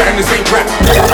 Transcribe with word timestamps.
grand, 0.00 0.18
this 0.18 0.32
ain't 0.32 0.50
rap. 0.52 1.09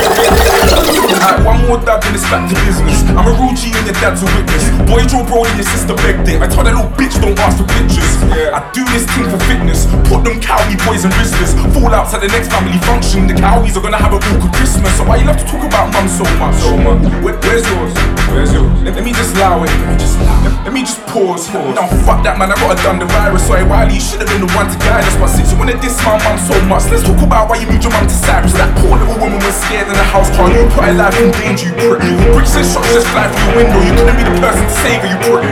More 1.66 1.82
dab 1.82 1.98
and 2.06 2.14
it's 2.14 2.22
back 2.30 2.46
to 2.46 2.54
business. 2.62 3.02
I'm 3.18 3.26
a 3.26 3.34
real 3.34 3.50
G 3.58 3.74
and 3.74 3.82
your 3.82 3.98
dad's 3.98 4.22
a 4.22 4.26
witness. 4.38 4.70
Boy, 4.86 5.02
you 5.02 5.10
Joe 5.10 5.26
Brody, 5.26 5.50
your 5.58 5.66
sister 5.66 5.98
begged 5.98 6.30
it. 6.30 6.38
I 6.38 6.46
told 6.46 6.70
that 6.70 6.78
little 6.78 6.94
bitch 6.94 7.18
don't 7.18 7.34
ask 7.42 7.58
for 7.58 7.66
pictures. 7.66 8.06
I 8.54 8.62
do 8.70 8.86
this 8.94 9.02
thing 9.10 9.26
for 9.26 9.40
fitness. 9.50 9.82
Put 10.06 10.22
them 10.22 10.38
cowie 10.38 10.78
boys 10.86 11.02
and 11.02 11.10
wristlers. 11.18 11.58
Fallouts 11.74 12.14
at 12.14 12.22
the 12.22 12.30
next 12.30 12.54
family 12.54 12.78
function. 12.86 13.26
The 13.26 13.34
cowies 13.34 13.74
are 13.74 13.82
gonna 13.82 13.98
have 13.98 14.14
a 14.14 14.22
awkward 14.22 14.54
Christmas. 14.54 14.94
So 14.94 15.02
why 15.10 15.18
you 15.18 15.26
love 15.26 15.42
to 15.42 15.46
talk 15.50 15.66
about 15.66 15.90
mum 15.90 16.06
so 16.06 16.22
much? 16.38 16.54
So 16.62 16.78
much. 16.78 17.02
Where, 17.26 17.34
where's 17.34 17.66
yours? 17.66 17.90
Where's 18.30 18.54
yours? 18.54 18.70
Let, 18.86 18.94
let 18.94 19.02
me 19.02 19.10
just 19.10 19.34
allow 19.34 19.62
it. 19.66 19.70
Let 19.70 19.90
me 19.90 19.96
just 19.98 20.16
it. 20.18 20.52
Let 20.66 20.72
me 20.74 20.82
just 20.82 21.00
pause. 21.08 21.48
Now 21.50 21.86
fuck 22.04 22.26
that 22.26 22.36
man, 22.36 22.52
I 22.52 22.56
got 22.58 22.74
a 22.74 22.82
done 22.82 22.98
the 22.98 23.06
virus. 23.08 23.46
Sorry, 23.46 23.64
Wiley, 23.64 23.96
you 23.96 24.04
should 24.04 24.20
have 24.20 24.28
been 24.28 24.42
the 24.42 24.50
one 24.52 24.68
to 24.68 24.78
guide 24.82 25.06
us. 25.06 25.16
But 25.16 25.32
since 25.32 25.48
you 25.50 25.56
wanna 25.56 25.78
diss 25.80 25.96
my 26.04 26.18
mum 26.20 26.36
so 26.36 26.54
much, 26.68 26.84
let's 26.92 27.06
talk 27.06 27.18
about 27.24 27.48
why 27.48 27.56
you 27.56 27.66
moved 27.70 27.86
your 27.86 27.94
mum 27.94 28.04
to 28.04 28.12
Cyprus. 28.12 28.52
That 28.54 28.70
poor 28.82 28.98
little 28.98 29.16
woman 29.16 29.40
was 29.40 29.56
scared 29.66 29.88
in 29.88 29.96
the 29.96 30.06
house 30.12 30.28
car. 30.36 30.52
You 30.52 30.68
put 30.76 30.84
her 30.84 30.92
life 30.92 31.16
in 31.16 31.32
danger, 31.40 31.55
you 31.62 31.72
prick. 31.80 32.02
Bricks 32.32 32.56
and 32.56 32.66
shots 32.66 32.92
just 32.92 33.06
fly 33.08 33.28
through 33.32 33.44
your 33.48 33.64
window. 33.64 33.80
You 33.80 33.92
couldn't 33.96 34.16
be 34.16 34.24
the 34.24 34.36
person 34.40 34.64
to 34.64 34.74
save 34.82 35.00
her, 35.00 35.08
you 35.08 35.18
prick. 35.24 35.44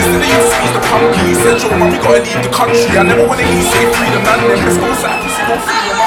Yesterday 0.00 0.28
you 0.30 0.40
squeezed 0.48 0.74
the 0.76 0.82
pumpkin. 0.88 1.24
You 1.28 1.36
said, 1.36 1.56
yo, 1.60 1.68
mum, 1.76 1.92
we 1.92 1.98
gotta 1.98 2.22
leave 2.24 2.40
the 2.40 2.52
country. 2.52 2.96
I 2.96 3.02
never 3.04 3.26
wanna 3.26 3.44
you 3.44 3.62
say 3.68 3.84
freedom, 3.92 4.22
man. 4.24 4.38
Then 4.40 4.58
let's 4.64 4.78
go 4.80 4.88
Cyprus, 4.96 5.36
go 5.44 5.56
free 5.60 5.86
your 5.86 5.96
mum. 5.96 5.99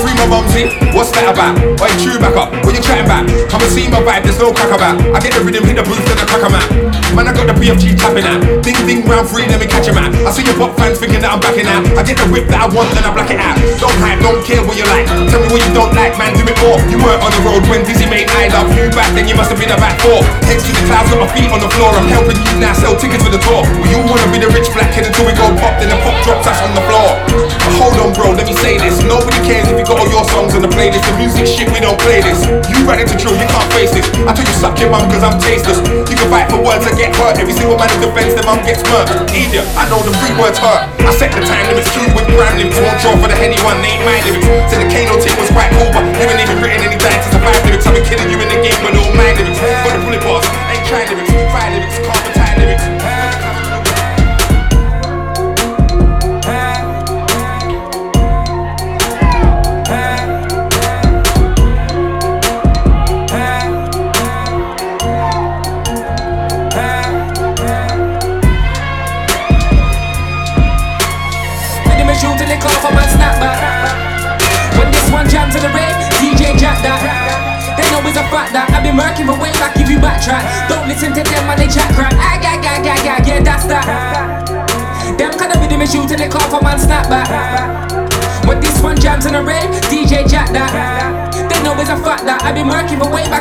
Free 0.00 0.16
my 0.16 0.26
mumsy, 0.26 0.72
what's 0.96 1.12
that 1.12 1.28
about? 1.28 1.58
You 1.60 1.98
chew 2.00 2.16
back 2.16 2.36
up? 2.40 2.48
What 2.64 2.72
you 2.72 2.80
chatting 2.80 3.04
about? 3.04 3.28
Come 3.52 3.60
and 3.60 3.70
see 3.70 3.84
my 3.90 4.00
vibe, 4.00 4.24
there's 4.24 4.40
no 4.40 4.48
crack 4.48 4.72
about. 4.72 4.96
I 5.12 5.20
get 5.20 5.36
the 5.36 5.44
rhythm, 5.44 5.68
hit 5.68 5.76
the 5.76 5.84
booth, 5.84 6.00
then 6.08 6.16
I 6.16 6.24
crack 6.24 6.46
'em 6.46 6.56
out. 6.56 6.68
Man, 7.12 7.28
I 7.28 7.36
got 7.36 7.44
the 7.44 7.52
BFG 7.52 7.92
tapping 7.92 8.24
out. 8.24 8.40
Ding 8.64 8.78
ding 8.88 9.04
round 9.04 9.28
three, 9.28 9.44
let 9.44 9.60
me 9.60 9.68
catch 9.68 9.84
'em 9.84 10.00
out. 10.00 10.08
I 10.24 10.32
see 10.32 10.40
your 10.48 10.56
pop 10.56 10.72
fans 10.80 10.96
thinking 10.96 11.20
that 11.20 11.28
I'm 11.28 11.40
backing 11.44 11.68
out. 11.68 11.84
I 11.92 12.02
get 12.02 12.16
the 12.16 12.24
whip 12.32 12.48
that 12.48 12.64
I 12.64 12.66
want, 12.72 12.88
then 12.96 13.04
I 13.04 13.12
black 13.12 13.28
it 13.28 13.36
out. 13.36 13.60
Don't 13.76 13.92
hype, 14.00 14.24
don't 14.24 14.40
care 14.40 14.64
what 14.64 14.80
you 14.80 14.88
like. 14.88 15.04
Tell 15.28 15.44
me 15.44 15.52
what 15.52 15.60
you 15.60 15.72
don't 15.76 15.92
like, 15.92 16.16
man, 16.16 16.32
do 16.32 16.48
it 16.48 16.56
more. 16.64 16.80
You 16.88 16.96
weren't 16.96 17.20
on 17.20 17.30
the 17.36 17.42
road 17.44 17.60
when 17.68 17.84
Dizzee 17.84 18.08
made 18.08 18.32
I 18.32 18.48
love 18.48 18.72
you 18.72 18.88
back, 18.96 19.12
then 19.12 19.28
you 19.28 19.36
must 19.36 19.52
have 19.52 19.60
been 19.60 19.70
a 19.70 19.76
back 19.76 20.00
four. 20.00 20.24
Heads 20.48 20.64
to 20.64 20.72
the 20.72 20.82
clouds, 20.88 21.12
got 21.12 21.20
my 21.20 21.28
feet 21.36 21.52
on 21.52 21.60
the 21.60 21.68
floor. 21.76 21.92
I'm 21.92 22.08
helping 22.08 22.40
you 22.40 22.56
now, 22.56 22.72
sell 22.72 22.96
tickets 22.96 23.22
for 23.22 23.28
the 23.28 23.42
tour. 23.44 23.60
Well, 23.60 23.90
you 23.92 24.00
wanna 24.08 24.26
be 24.32 24.40
the 24.40 24.48
rich 24.48 24.72
black 24.72 24.96
kid 24.96 25.04
until 25.04 25.28
we 25.28 25.36
go 25.36 25.52
pop, 25.60 25.76
then 25.76 25.92
the 25.92 26.00
pop 26.00 26.16
drops 26.24 26.48
us 26.48 26.58
on 26.64 26.72
the 26.72 26.84
floor. 26.88 27.20
But 27.28 27.72
hold 27.76 27.96
on, 28.00 28.10
bro, 28.16 28.32
let 28.32 28.48
me 28.48 28.56
say 28.56 28.78
this. 28.80 29.04
Nobody 29.04 29.36
cares 29.44 29.68
if 29.68 29.76
you 29.76 29.81
got 29.84 29.98
all 29.98 30.10
your 30.10 30.24
songs 30.30 30.54
on 30.54 30.62
the 30.62 30.70
playlist. 30.70 31.02
The 31.06 31.14
music 31.18 31.46
shit, 31.46 31.68
we 31.70 31.82
don't 31.82 31.98
play 31.98 32.22
this. 32.22 32.46
You 32.70 32.86
ran 32.86 33.02
into 33.02 33.18
drill, 33.18 33.34
you 33.34 33.46
can't 33.46 33.68
face 33.74 33.92
this. 33.92 34.06
I 34.26 34.32
told 34.32 34.46
you 34.46 34.56
suck 34.58 34.78
your 34.78 34.90
mum 34.90 35.10
cause 35.10 35.22
I'm 35.22 35.38
tasteless. 35.38 35.82
You 36.08 36.16
can 36.16 36.28
fight 36.30 36.50
for 36.50 36.62
words 36.62 36.86
and 36.86 36.94
get 36.94 37.14
hurt. 37.18 37.38
Every 37.38 37.54
single 37.54 37.76
man 37.76 37.90
in 37.94 38.00
defense, 38.00 38.34
their 38.34 38.46
mum 38.46 38.62
gets 38.62 38.82
murdered. 38.88 39.26
Idiot, 39.30 39.66
I 39.74 39.90
know 39.90 40.00
the 40.02 40.14
three 40.22 40.34
words 40.38 40.58
hurt. 40.58 40.88
I 41.02 41.12
set 41.14 41.34
the 41.34 41.42
time 41.42 41.66
limits, 41.70 41.90
two 41.92 42.06
with 42.14 42.26
gram 42.30 42.56
limits. 42.56 42.78
Won't 42.78 42.98
draw 43.02 43.14
for 43.18 43.28
the 43.28 43.38
henny 43.38 43.58
one, 43.66 43.78
ain't 43.82 44.02
my 44.06 44.18
limits. 44.22 44.46
Said 44.70 44.80
the 44.82 44.88
Kano 44.88 45.18
team 45.18 45.36
was 45.38 45.50
quite 45.50 45.72
but 45.92 46.04
you 46.16 46.26
ain't 46.30 46.40
even 46.40 46.56
written 46.62 46.80
any 46.82 46.98
lines 46.98 47.22
to 47.26 47.36
survive 47.36 47.60
lyrics. 47.66 47.86
I've 47.86 47.94
been 47.94 48.06
killing 48.06 48.30
you 48.30 48.38
in 48.40 48.48
the 48.48 48.58
game 48.64 48.80
with 48.80 48.96
all 48.96 49.12
my 49.12 49.30
lyrics. 49.34 49.60
Got 49.60 49.92
the 49.92 50.00
bullet 50.04 50.22
bars, 50.24 50.46
ain't 50.72 50.86
trying 50.86 51.08
lyrics. 51.10 51.21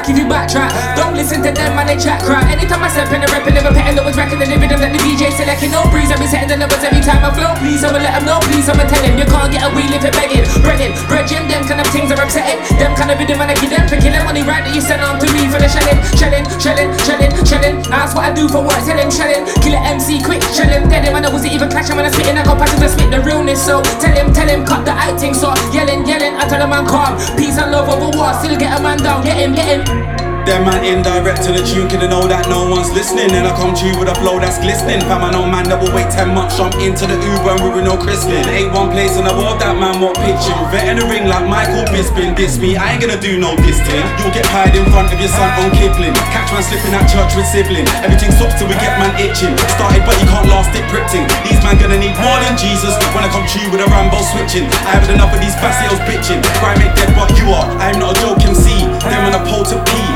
Back 0.01 0.09
if 0.09 0.17
you 0.17 0.25
backtrack. 0.25 0.95
Don't 0.95 1.10
listen 1.22 1.46
to 1.46 1.54
them 1.54 1.78
when 1.78 1.86
they 1.86 1.94
chat 1.94 2.18
crap. 2.26 2.50
Anytime 2.50 2.82
I 2.82 2.90
step 2.90 3.14
in 3.14 3.22
the 3.22 3.30
and 3.30 3.54
never 3.54 3.70
petting, 3.70 3.94
always 4.02 4.18
racking 4.18 4.42
the 4.42 4.50
rhythm 4.58 4.82
that 4.82 4.90
the 4.90 4.98
DJ 5.06 5.30
selecting. 5.30 5.70
No 5.70 5.86
breeze, 5.94 6.09
I 6.09 6.18
be 6.18 6.26
setting 6.26 6.50
the 6.50 6.58
numbers 6.58 6.82
every 6.82 7.06
time 7.06 7.22
I 7.22 7.30
flow. 7.30 7.54
Please, 7.62 7.86
I'ma 7.86 8.02
let 8.02 8.18
them 8.18 8.26
know, 8.26 8.42
please, 8.50 8.66
I'ma 8.66 8.90
tell 8.90 9.06
him. 9.06 9.22
You 9.22 9.30
can't 9.30 9.54
get 9.54 9.62
away 9.62 9.86
if 9.86 10.02
it 10.02 10.18
begging. 10.18 10.50
Brennan, 10.66 10.98
Bridging, 11.06 11.46
them 11.46 11.62
kind 11.70 11.78
of 11.78 11.86
things 11.94 12.09
are 12.09 12.18
upsetting. 12.18 12.58
Them 12.82 12.98
kind 12.98 13.14
of 13.14 13.22
rhythm 13.22 13.38
and 13.38 13.54
I 13.54 13.56
give 13.62 13.70
them 13.70 13.86
for 13.86 14.02
killing 14.02 14.26
money 14.26 14.42
right 14.42 14.66
that 14.66 14.74
you 14.74 14.82
send 14.82 15.06
on 15.06 15.22
to 15.22 15.28
me 15.30 15.46
for 15.46 15.62
the 15.62 15.70
shelling. 15.70 16.02
Shelling, 16.18 16.46
shelling, 16.58 16.90
shelling, 17.06 17.32
shelling. 17.46 17.76
That's 17.86 18.18
what 18.18 18.26
I 18.26 18.34
do 18.34 18.50
for 18.50 18.66
work, 18.66 18.82
tell 18.82 18.98
him 18.98 19.14
shelling. 19.14 19.46
Kill 19.62 19.78
it 19.78 19.84
MC 19.86 20.26
quick, 20.26 20.42
shelling. 20.58 20.90
Dead 20.90 21.06
him, 21.06 21.14
I 21.14 21.22
know 21.22 21.30
was 21.30 21.46
it 21.46 21.53
even 21.53 21.70
clashing 21.70 22.02
when 22.02 22.09
I 22.09 22.12
spit 22.12 22.34
in, 22.34 22.42
I 22.42 22.42
got 22.42 22.58
passion 22.58 22.82
to 22.82 22.90
spit 22.90 23.14
the 23.14 23.22
realness. 23.22 23.62
So 23.62 23.86
tell 24.02 24.16
him, 24.18 24.34
tell 24.34 24.50
him, 24.50 24.66
cut 24.66 24.90
the 24.90 24.94
acting. 24.98 25.38
So 25.38 25.53
yelling, 25.70 26.02
yelling, 26.09 26.34
I 26.42 26.50
tell 26.50 26.58
him 26.58 26.74
I'm 26.74 26.90
calm. 26.90 27.14
Peace 27.38 27.62
and 27.62 27.70
love 27.70 27.94
over 27.94 28.09
war, 28.18 28.34
still 28.42 28.58
get 28.58 28.74
a 28.74 28.82
man 28.82 28.98
down. 29.06 29.22
Get 29.22 29.38
him, 29.38 29.53
get 29.53 29.70
him. 29.70 30.10
Them 30.41 30.66
man 30.66 30.81
indirect 30.81 31.46
to 31.46 31.53
the 31.53 31.62
tune, 31.62 31.85
can 31.85 32.02
know 32.09 32.25
that 32.25 32.50
no 32.50 32.66
one's 32.66 32.90
listening. 32.91 33.29
And 33.38 33.46
I 33.46 33.53
come 33.53 33.78
to 33.78 33.84
you 33.85 33.94
with 34.02 34.09
a 34.09 34.18
flow 34.18 34.41
that's 34.41 34.57
glistening. 34.57 35.00
Fam, 35.06 35.22
I 35.22 35.29
know 35.29 35.46
man 35.46 35.69
that 35.69 35.78
will 35.78 35.94
wait 35.94 36.09
10 36.09 36.34
months, 36.34 36.57
jump 36.57 36.74
into 36.81 37.06
the 37.06 37.13
Uber 37.13 37.56
and 37.56 37.62
we 37.62 37.81
no 37.85 37.94
christening. 37.94 38.41
Ain't 38.50 38.74
one 38.74 38.90
place 38.90 39.22
in 39.22 39.29
the 39.29 39.35
world 39.38 39.62
that 39.62 39.78
man 39.78 40.02
won't 40.02 40.18
picture. 40.18 40.57
Vet 40.74 40.90
in 40.90 40.97
the 40.97 41.06
ring 41.06 41.29
like 41.29 41.46
Michael 41.46 41.85
Bisping. 41.94 42.34
Diss 42.34 42.57
me, 42.57 42.74
I 42.74 42.97
ain't 42.97 43.02
gonna 43.06 43.22
do 43.22 43.38
no 43.38 43.53
disting. 43.62 44.02
You'll 44.19 44.34
get 44.34 44.50
pied 44.50 44.74
in 44.74 44.85
front 44.90 45.13
of 45.13 45.18
your 45.22 45.29
son 45.29 45.50
on 45.62 45.69
Kipling. 45.78 46.18
Catch 46.34 46.50
man 46.52 46.66
slipping 46.66 46.94
at 46.97 47.06
church 47.06 47.31
with 47.38 47.47
sibling. 47.47 47.85
Everything 48.02 48.34
stops 48.34 48.58
till 48.58 48.68
we 48.68 48.75
get 48.81 48.97
man 48.97 49.13
itching. 49.22 49.53
Started, 49.78 50.03
but 50.03 50.18
you 50.19 50.28
can't 50.28 50.50
last 50.52 50.73
it 50.73 50.85
pricking. 50.91 51.25
These 51.47 51.62
man 51.62 51.78
gonna 51.78 52.02
need 52.02 52.18
more 52.18 52.40
than 52.41 52.58
Jesus 52.58 52.97
when 53.13 53.23
I 53.23 53.29
come 53.29 53.46
to 53.46 53.58
you 53.62 53.72
with 53.72 53.85
a 53.85 53.88
Rambo 53.88 54.19
switching. 54.35 54.66
I 54.90 55.00
haven't 55.00 55.16
enough 55.16 55.31
of 55.31 55.40
these 55.40 55.56
facets 55.63 56.02
bitching. 56.03 56.44
Crime 56.59 56.81
ain't 56.81 56.97
dead, 56.97 57.13
but 57.16 57.29
you 57.40 57.47
are. 57.56 57.69
I'm 57.79 58.02
not 58.02 58.18
a 58.18 58.22
joke 58.25 58.41
MC. 58.44 58.73
Them 59.06 59.31
on 59.31 59.38
a 59.38 59.41
pole 59.47 59.63
to 59.69 59.78
pee. 59.88 60.10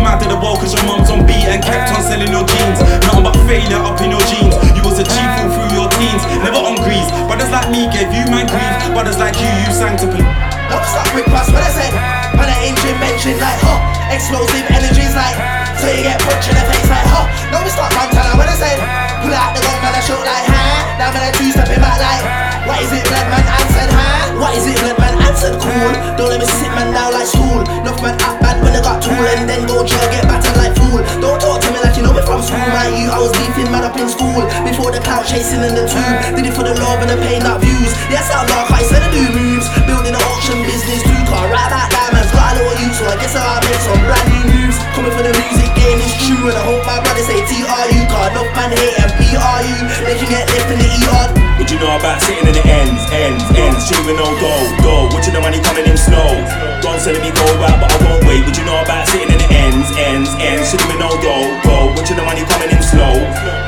Mad 0.00 0.24
at 0.24 0.32
the 0.32 0.40
wall 0.40 0.56
cause 0.56 0.72
your 0.72 0.84
mum's 0.88 1.12
on 1.12 1.28
beat 1.28 1.44
and 1.44 1.60
kept 1.60 1.92
on 1.92 2.00
selling 2.00 2.32
your 2.32 2.44
jeans. 2.48 2.80
Nothing 3.04 3.24
but 3.24 3.36
failure 3.44 3.80
up 3.84 4.00
in 4.00 4.08
your 4.08 4.24
jeans. 4.32 4.56
You 4.72 4.80
was 4.80 4.96
a 4.96 5.04
chief 5.04 5.30
all 5.36 5.52
through 5.52 5.76
your 5.76 5.88
teens, 5.92 6.24
never 6.40 6.56
on 6.56 6.80
grease. 6.80 7.08
Brothers 7.28 7.52
like 7.52 7.68
me 7.68 7.84
gave 7.92 8.08
you 8.08 8.24
man 8.32 8.48
grief. 8.48 8.96
Brothers 8.96 9.20
like 9.20 9.36
you, 9.36 9.50
you 9.64 9.70
sang 9.76 10.00
to 10.00 10.08
please. 10.08 10.24
Don't 10.72 10.86
stop 10.88 11.04
quick 11.12 11.28
pass 11.28 11.52
what 11.52 11.60
I 11.60 11.68
said. 11.68 11.92
When 12.32 12.48
I 12.48 12.56
ain't 12.72 12.80
mentioned 12.96 13.36
like, 13.44 13.60
huh, 13.60 13.76
explosive 14.08 14.64
energies 14.72 15.12
like, 15.12 15.36
so 15.76 15.92
you 15.92 16.08
get 16.08 16.16
punched 16.24 16.48
in 16.48 16.56
the 16.56 16.64
face 16.64 16.88
like, 16.88 17.04
huh. 17.04 17.28
No, 17.52 17.60
we 17.60 17.68
start 17.68 17.92
Montana 17.92 18.40
when 18.40 18.48
I 18.48 18.56
said, 18.56 18.80
pull 19.20 19.36
out 19.36 19.52
the 19.52 19.60
gun 19.60 19.78
man, 19.84 19.92
I 19.92 20.00
shoot 20.00 20.22
like, 20.24 20.46
huh. 20.48 20.96
Now 20.96 21.12
when 21.12 21.28
I 21.28 21.30
two 21.36 21.52
stepping 21.52 21.82
back 21.82 22.00
like, 22.00 22.24
what 22.64 22.80
is 22.80 22.88
it, 22.88 23.04
blood 23.04 23.28
man 23.28 23.44
answered, 23.44 23.92
huh? 23.92 24.40
What 24.40 24.56
is 24.56 24.64
it, 24.64 24.80
blood 24.80 24.96
man 24.96 25.19
cool. 25.38 25.90
Don't 26.18 26.30
let 26.30 26.40
me 26.42 26.46
sit 26.46 26.70
man 26.74 26.90
down 26.90 27.14
like 27.14 27.26
stool. 27.26 27.62
Enough 27.62 28.02
man 28.02 28.18
act 28.18 28.42
bad 28.42 28.56
when 28.62 28.74
I 28.74 28.82
got 28.82 29.02
tool 29.02 29.14
and 29.14 29.46
then 29.46 29.66
go 29.66 29.86
jail, 29.86 30.08
get 30.10 30.26
battered 30.26 30.56
like 30.58 30.74
fool. 30.74 30.98
Don't 31.22 31.38
talk 31.38 31.62
to 31.62 31.68
me 31.70 31.78
like 31.78 31.94
you 31.94 32.02
know 32.02 32.12
me 32.12 32.22
from 32.26 32.42
school, 32.42 32.58
like 32.74 32.98
you. 32.98 33.06
I 33.10 33.18
was 33.22 33.30
beefing 33.38 33.70
mad 33.70 33.86
up 33.86 33.94
in 33.94 34.08
school 34.10 34.42
before 34.66 34.90
the 34.90 34.98
clout 35.00 35.26
chasing 35.26 35.62
in 35.62 35.74
the 35.74 35.86
tube. 35.86 36.34
Did 36.34 36.50
it 36.50 36.54
for 36.54 36.66
the 36.66 36.74
love 36.74 36.98
and 37.02 37.10
the 37.10 37.18
pain, 37.22 37.42
not 37.46 37.62
views. 37.62 37.92
Yes, 38.10 38.26
I'm 38.34 38.46
like 38.50 38.70
I 38.74 38.82
said 38.82 39.02
I 39.06 39.10
do 39.14 39.22
moves. 39.30 39.70
Building 39.86 40.18
an 40.18 40.22
auction 40.34 40.58
business 40.66 41.02
too, 41.06 41.22
car 41.30 41.46
right 41.46 41.70
back 41.70 41.90
diamonds, 41.94 42.09
got 42.34 42.56
a 42.56 42.62
little 42.62 42.78
use, 42.82 42.98
so 42.98 43.06
I 43.06 43.16
guess 43.18 43.34
I'll 43.36 43.60
make 43.62 43.82
some 43.82 44.00
brand 44.06 44.26
new 44.30 44.44
moves. 44.54 44.78
Coming 44.94 45.14
for 45.14 45.22
the 45.22 45.34
music 45.34 45.70
game 45.78 45.98
is 45.98 46.14
true, 46.26 46.50
and 46.50 46.56
I 46.56 46.64
hope 46.66 46.82
my 46.86 46.98
brothers 47.02 47.26
say 47.26 47.38
TRU, 47.46 48.00
car 48.10 48.30
enough 48.30 48.50
man 48.56 48.70
hate 48.74 48.96
and 49.00 49.10
PRU. 49.16 49.76
They 50.04 50.16
can 50.18 50.28
get 50.28 50.44
left 50.50 50.70
in 50.70 50.78
the 50.78 50.88
ER. 50.88 51.26
What 51.60 51.68
you 51.68 51.76
know 51.76 51.92
about 51.92 52.18
sitting 52.24 52.48
in 52.48 52.56
the 52.56 52.64
ends, 52.64 53.02
ends, 53.12 53.44
ends, 53.52 53.84
chewing 53.84 54.16
no 54.16 54.26
go, 54.40 54.52
go. 54.80 54.94
What 55.12 55.28
you 55.28 55.32
know 55.36 55.44
when 55.44 55.52
he 55.52 55.60
coming 55.60 55.84
in 55.84 55.98
slow? 55.98 56.40
Don't 56.80 56.98
send 56.98 57.20
me 57.20 57.30
go 57.30 57.46
out, 57.62 57.78
but 57.78 57.92
I 57.92 57.98
won't 58.00 58.24
wait. 58.24 58.42
What 58.48 58.56
you 58.56 58.64
know 58.64 58.80
about 58.80 59.04
sitting 59.06 59.28
in 59.28 59.38
the 59.38 59.48
ends, 59.52 59.92
ends, 59.94 60.32
ends, 60.40 60.72
chewing 60.72 60.98
no 60.98 61.12
go, 61.20 61.36
go. 61.62 61.92
What 61.92 62.08
you 62.08 62.16
know 62.16 62.24
when 62.24 62.40
he 62.40 62.44
coming 62.48 62.72
in 62.72 62.80
slow? 62.80 63.12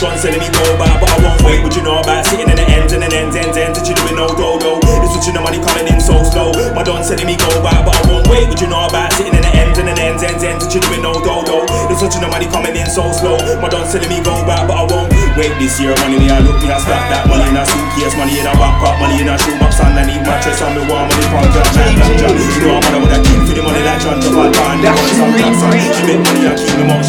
Don't 0.01 0.19
send 0.19 0.35
me 0.41 0.49
go 0.51 0.65
out, 0.83 0.99
but 0.99 1.11
I 1.15 1.17
won't 1.23 1.43
wait. 1.47 1.63
What 1.63 1.77
you 1.77 1.83
know 1.85 2.01
about 2.01 2.27
sitting 2.27 2.49
in 2.49 2.57
the 2.57 2.67
ends 2.67 2.91
and 2.97 3.05
the 3.05 3.13
ends, 3.13 3.37
ends, 3.37 3.57
ends, 3.57 3.79
you 3.87 3.95
doing 3.95 4.17
no 4.17 4.27
do, 4.35 4.59
do. 4.59 4.73
This 5.05 5.15
what 5.15 5.23
you 5.29 5.33
know 5.37 5.45
when 5.45 5.55
he 5.55 5.61
coming 5.63 5.87
in 5.87 6.01
so 6.01 6.19
slow. 6.27 6.51
My 6.75 6.83
don't 6.83 7.05
send 7.05 7.23
me 7.23 7.37
go 7.37 7.47
out, 7.63 7.87
but 7.87 7.95
I 7.95 8.03
won't 8.11 8.27
wait. 8.27 8.51
You 8.63 8.71
know 8.71 8.87
about 8.87 9.11
sitting 9.19 9.35
in 9.35 9.43
the 9.43 9.53
ends 9.59 9.77
and 9.83 9.91
the 9.91 9.95
ends, 9.99 10.23
ends, 10.23 10.47
ends, 10.47 10.63
what 10.63 10.71
you 10.71 10.81
doing 10.87 11.03
no 11.03 11.11
do, 11.19 11.43
do. 11.43 11.59
You 11.67 12.21
know 12.23 12.31
when 12.31 12.43
he 12.43 12.49
coming 12.49 12.75
in 12.79 12.87
so 12.87 13.11
slow. 13.11 13.35
My 13.59 13.67
don't 13.67 13.87
send 13.91 14.07
me 14.07 14.23
go 14.23 14.31
out, 14.47 14.71
but 14.71 14.79
I 14.79 14.87
won't 14.87 15.11
wait. 15.35 15.51
This 15.59 15.83
year 15.83 15.91
money 15.99 16.19
me 16.23 16.31
I 16.31 16.39
look 16.39 16.63
me 16.63 16.71
I 16.71 16.79
stack 16.79 17.11
that 17.11 17.27
money 17.27 17.51
in 17.51 17.59
a 17.59 17.67
suitcase, 17.67 18.15
money 18.15 18.39
in 18.39 18.47
a 18.47 18.55
backpack, 18.55 19.03
money 19.03 19.19
in 19.19 19.27
a 19.27 19.35
shoebox 19.35 19.83
underneath 19.83 20.23
mattress 20.23 20.63
on 20.63 20.79
the 20.79 20.87
wall, 20.87 21.11
money 21.11 21.27
from 21.27 21.47
John 21.51 21.67
John 21.75 21.91
John 21.99 22.13
John. 22.23 22.35
You 22.39 22.63
know 22.63 22.79
I'm 22.79 23.03
with 23.03 23.15
a 23.15 23.21
king 23.27 23.43
for 23.43 23.55
the 23.59 23.63
money 23.67 23.83
like 23.83 23.99
John 23.99 24.23
Travolta 24.23 24.63
and 24.63 24.81
the 24.83 24.91
money 24.95 25.15
from 25.19 25.31
Jackson. 25.35 25.71
She 25.99 26.03
make 26.07 26.23
money 26.23 26.43
and 26.47 26.55
keep 26.55 26.75
them 26.79 26.91
up. 26.95 27.03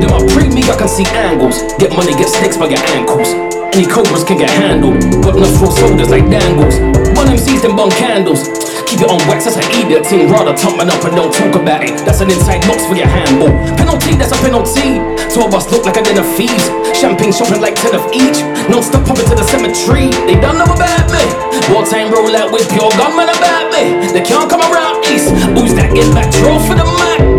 Them 0.00 0.12
up 0.12 0.24
pre 0.36 0.52
me, 0.52 0.68
I 0.68 0.76
can 0.76 0.88
see 0.88 1.08
angles. 1.16 1.64
Get 1.80 1.96
money, 1.96 2.12
get 2.12 2.28
snakes 2.28 2.60
by 2.60 2.68
your 2.68 2.82
ankles. 2.92 3.32
Any 3.72 3.88
cobras 3.88 4.24
can 4.24 4.36
get 4.36 4.52
handled. 4.52 5.00
Got 5.20 5.36
enough 5.36 5.60
raw 5.60 5.68
soldiers 5.68 6.08
like 6.08 6.28
dangles. 6.28 6.76
One 7.16 7.28
MCs 7.28 7.60
them 7.60 7.76
bun 7.76 7.92
candles. 7.92 8.48
Keep 8.86 9.02
it 9.02 9.10
on 9.10 9.18
wax, 9.26 9.44
that's 9.44 9.58
an 9.58 9.66
idiot 9.82 10.06
thing. 10.06 10.30
Rather 10.30 10.54
man 10.78 10.90
up 10.90 11.02
and 11.04 11.14
don't 11.14 11.34
talk 11.34 11.54
about 11.58 11.82
it. 11.82 11.98
That's 12.06 12.20
an 12.20 12.30
inside 12.30 12.62
box 12.66 12.86
for 12.86 12.94
your 12.94 13.10
handball. 13.10 13.50
Penalty, 13.76 14.14
that's 14.14 14.32
a 14.32 14.38
penalty. 14.38 15.02
Two 15.30 15.42
of 15.42 15.52
us 15.54 15.70
look 15.70 15.84
like 15.84 15.96
a 15.96 16.02
den 16.02 16.18
of 16.18 16.28
thieves. 16.38 16.70
Champagne 16.94 17.32
shopping 17.32 17.60
like 17.60 17.74
10 17.74 17.94
of 17.94 18.04
each. 18.14 18.40
Non 18.70 18.82
stop 18.82 19.04
popping 19.04 19.26
to 19.26 19.34
the 19.34 19.44
cemetery. 19.44 20.14
They 20.24 20.38
don't 20.38 20.56
know 20.56 20.70
about 20.70 21.10
me. 21.10 21.24
Wartime 21.68 22.12
roll 22.14 22.34
out 22.36 22.52
with 22.52 22.70
pure 22.70 22.90
gunmen 22.94 23.28
about 23.28 23.74
me. 23.74 24.06
They 24.14 24.22
can't 24.22 24.48
come 24.48 24.62
around 24.62 25.04
east. 25.06 25.30
Who's 25.58 25.74
that? 25.74 25.92
Get 25.94 26.08
back, 26.14 26.32
throw 26.32 26.58
for 26.62 26.74
the 26.74 26.86
mic. 26.86 27.35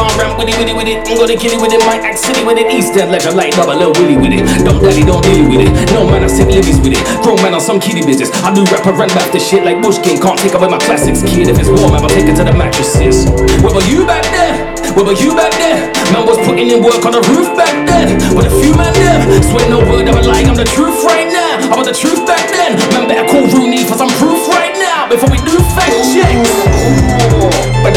Can't 0.00 0.16
ramp 0.16 0.40
with 0.40 0.48
it, 0.48 0.56
with 0.56 0.64
it, 0.64 0.72
with 0.72 0.88
it. 0.88 1.04
I'm 1.04 1.20
gonna 1.20 1.36
kill 1.36 1.52
it 1.52 1.60
with 1.60 1.76
it. 1.76 1.84
Might 1.84 2.00
act 2.00 2.24
silly 2.24 2.40
with 2.40 2.56
it. 2.56 2.72
East 2.72 2.96
End 2.96 3.12
legend 3.12 3.36
like 3.36 3.52
double 3.52 3.76
L 3.76 3.92
Willy 4.00 4.16
with 4.16 4.32
it. 4.32 4.48
Don't 4.64 4.80
daddy, 4.80 5.04
don't 5.04 5.20
deal 5.28 5.44
with 5.44 5.60
it. 5.60 5.68
No 5.92 6.08
man, 6.08 6.24
I 6.24 6.30
sit 6.32 6.48
libbies 6.48 6.80
with 6.80 6.96
it. 6.96 7.04
Grown 7.20 7.36
man 7.44 7.52
on 7.52 7.60
some 7.60 7.76
kiddie 7.76 8.00
business. 8.00 8.32
I 8.40 8.48
do 8.48 8.64
rap 8.72 8.80
run 8.88 9.12
back 9.12 9.28
the 9.28 9.36
shit 9.36 9.60
like 9.60 9.84
Bush 9.84 10.00
King. 10.00 10.16
Can't 10.16 10.40
take 10.40 10.56
away 10.56 10.72
my 10.72 10.80
classics, 10.80 11.20
kid. 11.20 11.52
If 11.52 11.60
it's 11.60 11.68
warm, 11.68 11.92
I'ma 11.92 12.08
take 12.08 12.32
it 12.32 12.40
to 12.40 12.44
the 12.48 12.56
mattresses. 12.56 13.28
Where 13.60 13.76
were 13.76 13.84
you 13.92 14.08
back 14.08 14.24
there? 14.32 14.72
Where 14.96 15.04
were 15.04 15.20
you 15.20 15.36
back 15.36 15.52
there? 15.60 15.92
Man 16.16 16.24
was 16.24 16.40
putting 16.48 16.72
in 16.72 16.80
work 16.80 17.04
on 17.04 17.12
the 17.12 17.20
roof 17.36 17.52
back 17.52 17.76
then. 17.84 18.16
With 18.32 18.48
a 18.48 18.54
few 18.56 18.72
man 18.80 18.96
there. 18.96 19.20
Swear 19.52 19.68
no 19.68 19.84
word 19.84 20.08
a 20.08 20.16
lie, 20.24 20.48
I'm 20.48 20.56
the 20.56 20.64
truth 20.64 21.04
right 21.04 21.28
now. 21.28 21.60
I 21.68 21.76
was 21.76 21.92
the 21.92 21.96
truth 21.96 22.24
back 22.24 22.48
then. 22.48 22.80
Man 22.96 23.04
better 23.04 23.28
call 23.28 23.44
Rooney 23.52 23.84
for 23.84 24.00
some 24.00 24.08
proof 24.16 24.48
right 24.48 24.72
now. 24.80 25.12
Before 25.12 25.28
we 25.28 25.36
do 25.44 25.60
fact 25.76 25.92
checks. 26.08 26.69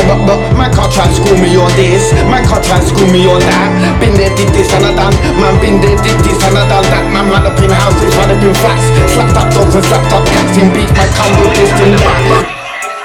But 0.04 0.20
but, 0.28 0.40
man 0.60 0.72
can't 0.76 0.92
try 0.92 1.08
and 1.08 1.16
school 1.16 1.38
me 1.40 1.56
on 1.56 1.72
this. 1.80 2.12
Man 2.28 2.44
can't 2.44 2.64
try 2.64 2.78
and 2.80 2.88
school 2.88 3.08
me 3.08 3.24
on 3.28 3.40
that. 3.40 4.00
Been 4.00 4.14
there, 4.20 4.34
did 4.36 4.52
this 4.52 4.72
and 4.76 4.84
I 4.84 4.92
done. 4.92 5.16
Man 5.40 5.56
been 5.64 5.80
there, 5.80 5.96
did 6.04 6.20
this 6.28 6.40
and 6.44 6.60
I 6.60 6.68
done 6.68 6.84
that. 6.92 7.04
Man 7.12 7.32
ran 7.32 7.48
up 7.48 7.58
in 7.60 7.72
houses, 7.72 8.12
ran 8.20 8.32
up 8.32 8.44
in 8.44 8.54
flats. 8.60 8.86
Slapped 9.16 9.38
up 9.40 9.48
dogs 9.56 9.76
and 9.76 9.86
slapped 9.86 10.12
up 10.12 10.24
cats 10.28 10.56
in 10.60 10.68
beats 10.76 10.92
My 10.92 11.08
come 11.16 11.34
with 11.40 11.56
this 11.56 11.72
and 11.80 11.96
that 12.00 12.46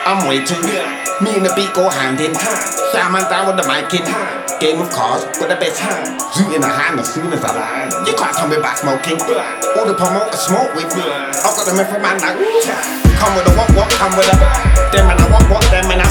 I'm 0.09 0.21
waiting. 0.27 0.62
Me 1.23 1.35
and 1.39 1.47
the 1.47 1.53
beat 1.55 1.73
go 1.75 1.89
hand 1.89 2.19
in 2.19 2.35
hand. 2.35 2.62
Sam 2.91 3.15
and 3.15 3.29
down 3.31 3.47
with 3.47 3.62
the 3.62 3.67
mic 3.69 3.93
in 3.95 4.06
hand 4.06 4.48
Game 4.58 4.82
of 4.82 4.90
cards 4.90 5.22
with 5.38 5.46
the 5.46 5.55
best 5.55 5.78
hand 5.78 6.19
Zoot 6.34 6.50
in 6.50 6.58
the 6.58 6.66
hand 6.66 6.99
as 6.99 7.14
soon 7.14 7.31
as 7.31 7.38
I 7.46 7.55
land 7.55 7.94
You 8.02 8.10
can't 8.19 8.34
tell 8.34 8.50
me 8.50 8.58
back 8.58 8.82
smoking. 8.82 9.14
All 9.78 9.87
the 9.87 9.94
promoters 9.94 10.50
smoke 10.50 10.75
with 10.75 10.90
I've 10.99 11.55
got 11.55 11.62
the 11.62 11.78
method 11.78 12.02
man 12.02 12.19
like 12.19 12.34
Come 13.22 13.38
with 13.38 13.46
the 13.46 13.55
what 13.55 13.70
what, 13.78 13.87
come 14.02 14.19
with 14.19 14.26
the 14.26 14.34
Them 14.90 15.14
and 15.14 15.22
I 15.22 15.31
what 15.31 15.46
what, 15.46 15.62
them 15.70 15.87
and 15.94 16.02
I 16.02 16.10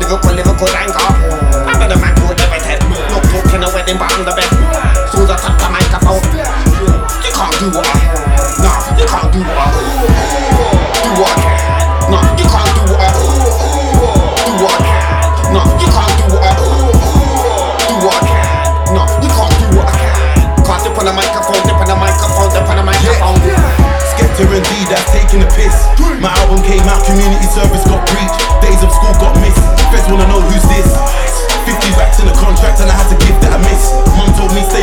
Liverpool, 0.00 0.32
Liverpool, 0.32 0.72
anger 0.72 1.04
I'm 1.68 1.84
in 1.84 1.92
the 1.92 2.00
man 2.00 2.16
who 2.16 2.32
never 2.32 2.60
head 2.64 2.80
No 3.12 3.20
talking 3.28 3.60
a 3.60 3.68
wedding 3.76 4.00
but 4.00 4.08
I'm 4.08 4.24
the 4.24 4.32
best 4.40 4.56
Soon 5.12 5.28
as 5.28 5.36
I 5.36 5.36
touch 5.36 5.60
the 5.60 5.68
microphone. 5.68 6.24
You 7.20 7.28
can't 7.28 7.56
do 7.60 7.68
what 7.76 7.84
I 7.84 8.00
Nah, 8.64 8.96
you 8.96 9.04
can't 9.04 9.28
do 9.36 9.44
what 9.44 9.68
I 9.68 9.81
that's 24.92 25.08
taking 25.08 25.40
the 25.40 25.48
piss. 25.56 25.72
My 26.20 26.28
album 26.44 26.60
came 26.60 26.84
out, 26.84 27.00
community 27.08 27.48
service 27.48 27.80
got 27.88 28.04
breached. 28.12 28.36
Days 28.60 28.84
of 28.84 28.92
school 28.92 29.16
got 29.16 29.32
missed. 29.40 29.64
Feds 29.88 30.04
wanna 30.12 30.28
know 30.28 30.44
who's 30.44 30.60
this. 30.68 30.84
50 31.64 31.96
racks 31.96 32.20
in 32.20 32.28
the 32.28 32.36
contract 32.36 32.84
and 32.84 32.92
I 32.92 32.96
had 33.00 33.08
to 33.08 33.16
give 33.24 33.32
that 33.40 33.56
a 33.56 33.60
miss. 33.64 33.88
Mum 34.20 34.28
told 34.36 34.52
me 34.52 34.60
stay 34.68 34.81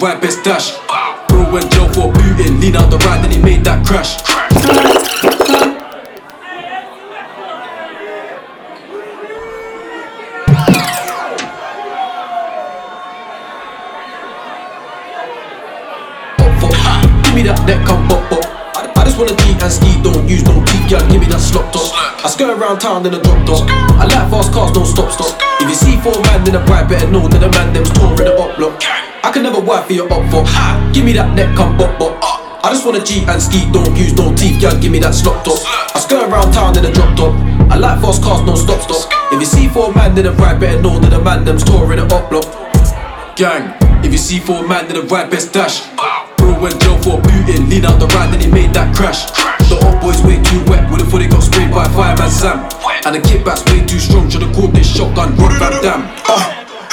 in 0.00 0.08
right, 0.08 0.22
best 0.22 0.42
dash. 0.42 0.72
Bro 1.28 1.52
went 1.52 1.70
jail 1.72 1.86
for 1.92 2.10
booting, 2.10 2.58
lean 2.58 2.74
out 2.74 2.88
the 2.90 2.96
ride, 3.04 3.22
then 3.22 3.32
he 3.32 3.38
made 3.38 3.62
that 3.64 3.84
crash. 3.84 4.16
Give 17.24 17.34
me 17.34 17.42
that 17.42 17.60
neck. 17.66 17.84
I, 18.96 19.04
just 19.04 19.18
wanna 19.18 19.36
and 19.60 19.72
ski, 19.72 20.00
don't 20.02 20.26
use 20.26 20.44
no 20.44 20.64
give 21.12 21.20
me 21.20 21.26
that 21.26 21.40
slop 21.40 21.72
top. 21.72 21.92
I 22.24 22.28
around 22.48 22.80
town 22.80 23.04
in 23.04 23.12
a 23.12 23.20
drop 23.20 23.44
top. 23.44 23.68
I 24.00 24.08
like 24.08 24.30
fast 24.32 24.52
cars, 24.52 24.72
don't 24.72 24.86
stop, 24.86 25.12
stop. 25.12 25.36
If 25.60 25.68
you 25.68 25.74
see 25.76 25.96
four 26.00 26.16
man 26.24 26.48
in 26.48 26.54
a 26.56 26.64
bright, 26.64 26.88
better 26.88 27.10
know 27.10 27.19
for 29.90 29.94
your 29.94 30.12
up 30.12 30.22
for. 30.30 30.46
Give 30.94 31.04
me 31.04 31.12
that 31.18 31.34
neck, 31.34 31.50
come 31.58 31.74
pop, 31.74 31.98
pop. 31.98 32.14
I 32.62 32.70
just 32.70 32.86
wanna 32.86 33.02
cheat 33.02 33.26
and 33.26 33.42
ski, 33.42 33.66
don't 33.72 33.90
use 33.96 34.14
no 34.14 34.30
teeth, 34.36 34.62
yeah, 34.62 34.78
give 34.78 34.92
me 34.92 35.00
that 35.00 35.14
slop 35.14 35.42
top. 35.42 35.58
I 35.96 35.98
skirt 35.98 36.30
around 36.30 36.52
town 36.52 36.78
in 36.78 36.84
a 36.86 36.92
drop 36.92 37.16
top. 37.18 37.34
I 37.66 37.74
like 37.74 37.98
fast 37.98 38.22
cars, 38.22 38.46
don't 38.46 38.56
stop, 38.56 38.78
stop. 38.86 39.10
If 39.32 39.40
you 39.40 39.46
see 39.46 39.66
four 39.66 39.90
man 39.94 40.16
in 40.16 40.26
a 40.26 40.32
bright, 40.32 40.60
better 40.60 40.80
know 40.80 40.98
that 41.00 41.10
the 41.10 41.18
man 41.18 41.44
them 41.44 41.58
store 41.58 41.90
in 41.90 41.98
the 41.98 42.06
up 42.06 42.30
block. 42.30 42.46
Gang, 43.34 43.74
if 44.04 44.12
you 44.12 44.18
see 44.18 44.38
four 44.38 44.62
man 44.62 44.86
in 44.86 44.94
the 44.94 45.02
right, 45.10 45.26
best 45.26 45.52
dash. 45.52 45.82
Bro 46.38 46.60
went 46.60 46.78
jail 46.80 46.98
for 47.02 47.18
booting, 47.18 47.66
lean 47.66 47.84
out 47.84 47.98
the 47.98 48.06
right, 48.14 48.30
then 48.30 48.40
he 48.40 48.46
made 48.46 48.70
that 48.74 48.94
crash. 48.94 49.26
The 49.66 49.74
old 49.74 49.98
boys 49.98 50.22
way 50.22 50.38
too 50.46 50.62
wet, 50.70 50.86
with 50.92 51.02
a 51.02 51.06
foot 51.10 51.18
they 51.24 51.28
got 51.28 51.42
sprayed 51.42 51.70
by 51.72 51.88
fireman 51.96 52.30
Sam. 52.30 52.62
And 53.02 53.16
the 53.16 53.22
kickback's 53.24 53.64
way 53.66 53.82
too 53.86 53.98
strong, 53.98 54.30
should've 54.30 54.54
caught 54.54 54.70
this 54.70 54.86
shotgun, 54.86 55.34
rock 55.34 55.58
back 55.58 55.82
damn. 55.82 56.06
Uh, 56.28 56.38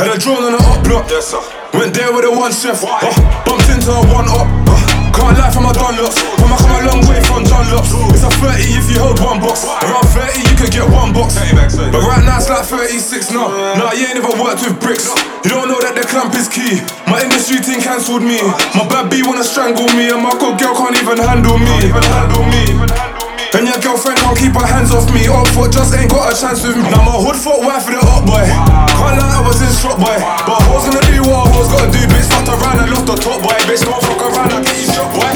had 0.02 0.10
a 0.10 0.18
drone 0.18 0.42
on 0.42 0.54
the 0.56 0.62
up 0.66 0.82
block. 0.84 1.06
Yes, 1.10 1.28
sir. 1.28 1.57
Went 1.78 1.94
there 1.94 2.10
with 2.10 2.26
a 2.26 2.32
one 2.34 2.50
chef. 2.50 2.82
Uh, 2.82 2.98
bumped 3.46 3.70
into 3.70 3.94
a 3.94 4.02
one 4.10 4.26
up. 4.26 4.50
Uh, 4.66 4.74
can't 5.14 5.38
lie 5.38 5.54
from 5.54 5.70
my 5.70 5.74
Dunlops. 5.78 6.18
When 6.42 6.50
I 6.50 6.58
come 6.58 6.74
a 6.74 6.82
long 6.90 7.02
way 7.06 7.22
from 7.22 7.46
Dunlops. 7.46 7.94
It's 8.18 8.26
a 8.26 8.34
30 8.34 8.82
if 8.82 8.90
you 8.90 8.98
hold 8.98 9.22
one 9.22 9.38
box. 9.38 9.62
Around 9.86 10.10
30 10.10 10.42
you 10.42 10.56
could 10.58 10.74
get 10.74 10.90
one 10.90 11.14
box. 11.14 11.38
But 11.38 12.02
right 12.02 12.26
now 12.26 12.42
it's 12.42 12.50
like 12.50 12.66
36 12.66 13.30
now. 13.30 13.54
Nah, 13.78 13.94
you 13.94 14.10
ain't 14.10 14.18
never 14.18 14.34
worked 14.42 14.66
with 14.66 14.82
bricks. 14.82 15.06
You 15.46 15.54
don't 15.54 15.70
know 15.70 15.78
that 15.86 15.94
the 15.94 16.02
clamp 16.02 16.34
is 16.34 16.50
key. 16.50 16.82
My 17.06 17.22
industry 17.22 17.62
team 17.62 17.78
cancelled 17.78 18.26
me. 18.26 18.42
My 18.74 18.82
bad 18.90 19.14
B 19.14 19.22
wanna 19.22 19.46
strangle 19.46 19.86
me. 19.94 20.10
And 20.10 20.26
my 20.26 20.34
good 20.42 20.58
girl 20.58 20.74
can't 20.74 20.98
even 20.98 21.22
handle 21.22 21.62
me. 21.62 21.78
Even 21.86 22.02
handle 22.10 22.42
me. 22.50 23.17
And 23.56 23.64
your 23.68 23.80
girlfriend 23.80 24.20
can't 24.20 24.38
keep 24.38 24.54
her 24.54 24.68
hands 24.68 24.92
off 24.92 25.08
me. 25.14 25.28
Up 25.28 25.48
foot 25.56 25.72
just 25.72 25.96
ain't 25.96 26.12
got 26.12 26.32
a 26.32 26.36
chance 26.36 26.64
with 26.64 26.76
me. 26.76 26.84
Now 26.92 27.06
my 27.08 27.16
hood 27.16 27.40
foot 27.40 27.64
wife 27.64 27.88
for 27.88 27.96
the 27.96 28.04
up 28.04 28.28
boy. 28.28 28.44
Can't 28.44 29.16
lie, 29.16 29.40
I 29.40 29.42
was 29.46 29.62
in 29.64 29.72
shop 29.72 29.96
boy. 29.96 30.18
But 30.44 30.60
hoes 30.68 30.84
gonna 30.88 31.04
do 31.08 31.24
what 31.24 31.48
hoes 31.56 31.72
gotta 31.72 31.88
do. 31.88 32.02
Bitch, 32.12 32.28
fucked 32.28 32.52
around 32.52 32.84
and 32.84 32.92
lost 32.92 33.08
the 33.08 33.16
top 33.16 33.40
boy. 33.40 33.56
Bitch, 33.64 33.88
don't 33.88 34.04
fuck 34.04 34.20
around, 34.20 34.52
I 34.52 34.60
get 34.64 34.76
you 34.76 34.88
shot 34.92 35.10
boy. 35.16 35.32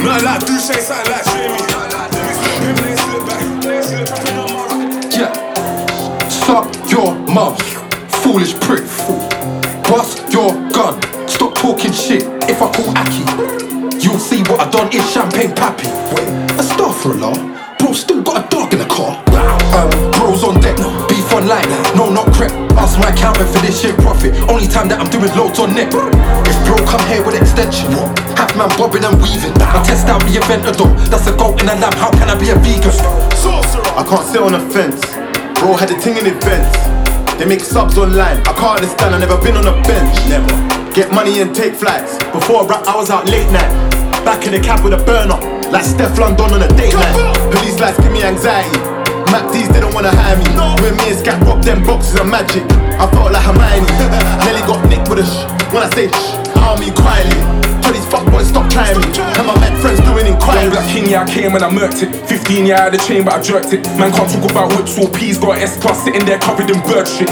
Nothing 0.00 0.24
like 0.24 0.46
say 0.62 0.80
something 0.80 1.12
like 1.12 1.24
Jamie. 1.28 1.60
Yeah. 5.12 5.32
Suck 6.28 6.70
your 6.90 7.14
mum, 7.28 7.56
foolish 8.24 8.54
prick. 8.60 8.84
Bust 9.84 10.32
your 10.32 10.52
gun. 10.72 10.96
Stop 11.28 11.54
talking 11.54 11.92
shit. 11.92 12.24
If 12.48 12.62
I 12.62 12.72
call 12.72 12.96
Aki, 12.96 13.24
you'll 14.00 14.18
see 14.18 14.40
what 14.48 14.60
I 14.60 14.70
done 14.70 14.88
in 14.92 15.02
Champagne 15.12 15.52
Papi. 15.52 15.88
Wait, 16.14 16.28
star 16.62 16.87
for 16.98 17.12
a 17.12 17.14
law. 17.14 17.34
Bro, 17.78 17.92
still 17.92 18.22
got 18.22 18.44
a 18.44 18.48
dog 18.50 18.72
in 18.72 18.80
the 18.80 18.86
car. 18.86 19.14
Um, 19.78 19.90
bros 20.18 20.42
on 20.42 20.60
deck. 20.60 20.76
Beef 21.08 21.32
on 21.32 21.38
online. 21.38 21.70
No, 21.94 22.10
not 22.10 22.26
crap. 22.34 22.50
Ask 22.74 22.98
my 22.98 23.10
accountant 23.10 23.48
for 23.48 23.62
this 23.62 23.80
shit 23.80 23.94
profit. 24.02 24.34
Only 24.50 24.66
time 24.66 24.88
that 24.90 24.98
I'm 24.98 25.08
doing 25.08 25.30
loads 25.38 25.58
on 25.58 25.74
net. 25.74 25.94
If 25.94 26.56
bro 26.66 26.76
come 26.90 27.02
here 27.06 27.22
with 27.24 27.38
extension, 27.38 27.90
half 28.34 28.50
man 28.58 28.68
bobbing 28.74 29.06
and 29.06 29.14
weaving. 29.22 29.54
I 29.62 29.78
test 29.86 30.10
out 30.10 30.20
the 30.26 30.34
though. 30.74 30.90
That's 31.06 31.26
a 31.30 31.34
goat 31.38 31.62
in 31.62 31.70
a 31.70 31.76
lab. 31.78 31.94
How 31.94 32.10
can 32.10 32.28
I 32.28 32.34
be 32.34 32.50
a 32.50 32.58
vegan? 32.58 32.90
I 33.94 34.02
can't 34.02 34.26
sit 34.26 34.42
on 34.42 34.54
a 34.54 34.62
fence. 34.70 35.00
Bro 35.62 35.78
had 35.78 35.90
a 35.90 35.98
thing 35.98 36.18
in 36.18 36.26
events. 36.26 36.74
They 37.38 37.46
make 37.46 37.62
subs 37.62 37.96
online. 37.96 38.42
I 38.42 38.52
can't 38.58 38.82
understand. 38.82 39.14
I 39.14 39.18
never 39.18 39.38
been 39.38 39.56
on 39.56 39.66
a 39.66 39.74
bench. 39.86 40.14
Never. 40.26 40.50
Get 40.92 41.14
money 41.14 41.40
and 41.40 41.54
take 41.54 41.74
flights. 41.74 42.18
Before 42.34 42.66
rap, 42.66 42.82
I 42.86 42.96
was 42.96 43.10
out 43.10 43.26
late 43.30 43.50
night. 43.54 43.70
Back 44.26 44.46
in 44.46 44.52
the 44.52 44.60
cab 44.60 44.82
with 44.82 44.92
a 44.92 45.02
burner. 45.06 45.57
Like 45.70 45.84
Stefflon 45.84 46.36
Don 46.36 46.54
on 46.54 46.62
a 46.62 46.68
date 46.76 46.94
night. 46.94 47.16
Police 47.52 47.78
lights 47.78 48.00
give 48.00 48.12
me 48.12 48.22
anxiety. 48.22 48.72
Mac 49.28 49.52
D's 49.52 49.68
didn't 49.68 49.92
wanna 49.92 50.10
hire 50.10 50.36
me. 50.40 50.48
No. 50.56 50.72
When 50.80 50.96
me 50.96 51.12
and 51.12 51.18
Scat 51.18 51.36
robbed 51.44 51.64
them 51.64 51.84
boxes 51.84 52.18
of 52.20 52.26
magic, 52.26 52.64
I 52.96 53.04
felt 53.12 53.32
like 53.32 53.44
Hermione. 53.44 53.84
Nearly 54.48 54.64
got 54.64 54.80
nicked 54.88 55.08
with 55.08 55.20
a 55.20 55.26
sh. 55.28 55.44
When 55.68 55.84
I 55.84 55.90
say 55.92 56.08
sh, 56.08 56.40
army 56.64 56.88
quietly. 56.96 57.36
Tell 57.84 57.92
these 57.92 58.08
fuckboys 58.08 58.48
stop 58.48 58.68
trying 58.72 58.96
me. 58.96 59.04
And 59.36 59.44
my 59.44 59.56
mad 59.60 59.76
friends 59.80 60.00
doing 60.08 60.24
Young 60.24 60.40
inquiries. 60.40 60.72
black 60.72 60.88
king, 60.88 61.08
yeah, 61.08 61.24
I 61.24 61.28
came 61.28 61.54
and 61.54 61.64
I 61.64 61.68
murked 61.68 62.02
it. 62.02 62.16
15, 62.26 62.66
yeah, 62.66 62.80
I 62.80 62.82
had 62.88 62.94
a 62.94 62.98
chain, 62.98 63.24
but 63.24 63.34
I 63.34 63.42
jerked 63.42 63.72
it. 63.72 63.84
Man 64.00 64.12
can't 64.12 64.28
talk 64.28 64.50
about 64.50 64.72
whips 64.72 64.96
or 64.96 65.08
peas, 65.12 65.36
got 65.38 65.58
S 65.58 65.76
class 65.80 66.04
sitting 66.04 66.24
there 66.24 66.38
covered 66.38 66.70
in 66.70 66.80
bird 66.88 67.06
shit. 67.08 67.28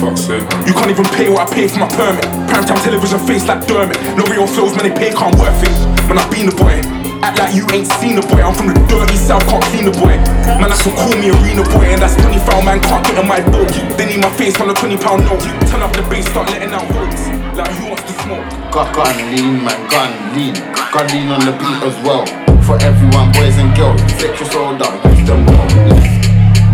Fuck's 0.00 0.24
sake. 0.24 0.44
You 0.64 0.72
can't 0.72 0.90
even 0.90 1.04
pay 1.12 1.28
what 1.28 1.48
I 1.48 1.52
pay 1.52 1.68
for 1.68 1.80
my 1.80 1.88
permit. 1.88 2.24
Primetime 2.48 2.80
television 2.84 3.20
face 3.26 3.46
like 3.46 3.66
Dermot. 3.66 3.96
L'Oreal 4.16 4.48
flows, 4.48 4.74
man, 4.76 4.88
they 4.88 4.94
pay 4.96 5.12
can't 5.12 5.34
worth 5.36 5.62
it. 5.62 5.87
Man, 6.08 6.16
I 6.16 6.24
been 6.32 6.48
the 6.48 6.56
boy. 6.56 6.80
Act 7.20 7.36
like 7.36 7.52
you 7.52 7.68
ain't 7.68 7.84
seen 8.00 8.16
the 8.16 8.24
boy. 8.24 8.40
I'm 8.40 8.56
from 8.56 8.72
the 8.72 8.76
dirty 8.88 9.20
south, 9.20 9.44
can't 9.44 9.60
clean 9.68 9.84
the 9.84 9.92
boy. 9.92 10.16
Man, 10.56 10.72
that's 10.72 10.80
what 10.88 10.96
call 10.96 11.12
me 11.20 11.28
arena 11.28 11.60
boy, 11.68 11.92
and 11.92 12.00
that's 12.00 12.16
20 12.16 12.40
foul 12.48 12.64
man 12.64 12.80
can't 12.80 13.04
get 13.04 13.20
on 13.20 13.28
my 13.28 13.44
boat. 13.52 13.68
They 14.00 14.08
need 14.08 14.24
my 14.24 14.32
face 14.32 14.56
on 14.56 14.72
a 14.72 14.74
20 14.74 14.96
pound 14.96 15.28
note. 15.28 15.44
Turn 15.68 15.84
up 15.84 15.92
the 15.92 16.00
bass, 16.08 16.24
start 16.32 16.48
letting 16.48 16.72
out 16.72 16.88
words. 16.96 17.28
Like 17.52 17.68
who 17.76 17.92
wants 17.92 18.08
to 18.08 18.14
smoke? 18.24 18.48
Got 18.72 18.96
gun 18.96 19.16
lean, 19.28 19.60
man, 19.60 19.76
gun 19.92 20.08
lean. 20.32 20.56
Gun 20.88 21.06
lean 21.12 21.28
on 21.28 21.44
the 21.44 21.52
beat 21.60 21.80
as 21.84 21.96
well. 22.00 22.24
For 22.64 22.80
everyone, 22.80 23.28
boys 23.36 23.60
and 23.60 23.68
girls, 23.76 24.00
flex 24.16 24.40
your 24.40 24.48
soul 24.48 24.80
down, 24.80 24.96
use 25.12 25.28
them 25.28 25.44
well. 25.44 25.60
Left, 25.92 26.24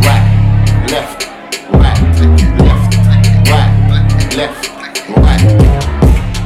right, 0.06 0.26
left, 0.94 1.26
right, 1.74 1.98
left, 2.62 2.94
right, 3.50 4.36
left. 4.38 4.73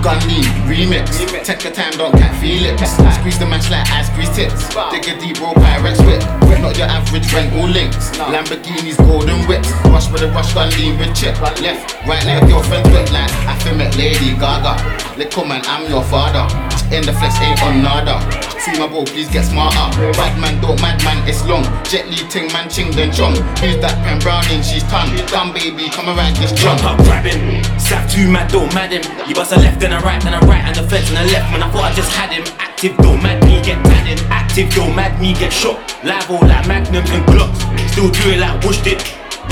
Gun 0.02 0.20
lean, 0.28 0.44
remix. 0.70 1.10
Take 1.44 1.64
your 1.64 1.72
time, 1.72 1.92
don't 1.92 2.12
cat 2.12 2.34
feel 2.40 2.64
it. 2.64 2.78
Squeeze 3.18 3.38
the 3.38 3.46
match 3.46 3.68
like 3.68 3.90
I 3.90 4.02
squeeze 4.02 4.30
tits. 4.30 4.68
Dig 4.90 5.08
a 5.08 5.18
deep 5.20 5.40
roll 5.40 5.54
pirates 5.54 6.00
whip. 6.02 6.22
Not 6.62 6.76
your 6.78 6.86
average 6.86 7.32
rental 7.32 7.66
links. 7.66 8.10
Lamborghinis, 8.16 8.96
golden 8.98 9.46
whips. 9.46 9.70
Rush 9.86 10.10
with 10.10 10.22
a 10.22 10.28
rush 10.28 10.54
gun 10.54 10.70
lean 10.78 10.98
with 10.98 11.14
chip. 11.16 11.40
Left, 11.40 12.06
right 12.06 12.24
like 12.24 12.48
your 12.48 12.62
friend's 12.64 12.88
whip 12.90 13.10
like 13.12 13.30
I 13.46 13.58
feel 13.58 13.74
met 13.74 13.96
Lady 13.96 14.34
Gaga. 14.38 15.16
Little 15.16 15.44
man, 15.44 15.62
I'm 15.66 15.90
your 15.90 16.04
father. 16.04 16.46
In 16.88 17.04
the 17.04 17.12
flex 17.12 17.36
ain't 17.40 17.60
on 17.62 17.82
nada. 17.82 18.16
See 18.64 18.72
my 18.80 18.88
bro, 18.88 19.04
please 19.04 19.28
get 19.28 19.44
smarter. 19.44 19.92
Bad 20.16 20.40
man, 20.40 20.60
don't 20.60 20.80
mad 20.80 20.96
man, 21.04 21.20
it's 21.28 21.44
long. 21.44 21.62
Jet 21.84 22.08
Li 22.08 22.16
ting 22.32 22.50
man, 22.52 22.68
ching 22.68 22.90
then 22.92 23.12
chong. 23.12 23.36
Who's 23.60 23.76
that 23.84 23.92
pen 24.02 24.18
browning? 24.18 24.62
She's 24.62 24.82
tongue. 24.88 25.12
Come 25.28 25.52
baby, 25.52 25.88
come 25.90 26.08
around 26.08 26.36
this 26.36 26.52
Jump 26.52 26.80
jump. 26.80 26.98
up, 26.98 27.04
grab 27.04 27.24
him. 27.28 27.62
Sap 27.78 28.08
too 28.08 28.28
mad, 28.30 28.50
don't 28.50 28.72
mad 28.72 28.90
him. 28.90 29.04
You 29.28 29.34
bust 29.34 29.52
a 29.52 29.60
left 29.60 29.82
and 29.84 29.92
a 29.92 30.00
right 30.00 30.24
and 30.24 30.34
a 30.34 30.40
right 30.48 30.64
and 30.64 30.76
a 30.78 30.82
fence 30.88 31.08
and 31.12 31.18
a 31.18 31.24
left. 31.30 31.52
Man, 31.52 31.62
I 31.62 31.70
thought 31.70 31.92
I 31.92 31.94
just 31.94 32.10
had 32.12 32.32
him. 32.32 32.44
Active, 32.58 32.96
don't 32.98 33.22
mad 33.22 33.44
me, 33.44 33.60
get 33.62 33.78
mad 33.84 34.06
him. 34.08 34.18
Active, 34.32 34.72
don't 34.74 34.96
mad 34.96 35.20
me, 35.20 35.34
get 35.34 35.52
shot. 35.52 35.76
Live 36.04 36.30
all 36.30 36.40
like 36.40 36.66
magnums 36.66 37.10
and 37.10 37.24
glocks. 37.28 37.60
Still 37.92 38.08
do 38.10 38.32
it 38.32 38.40
like 38.40 38.60
Bush 38.62 38.80
did. 38.80 39.02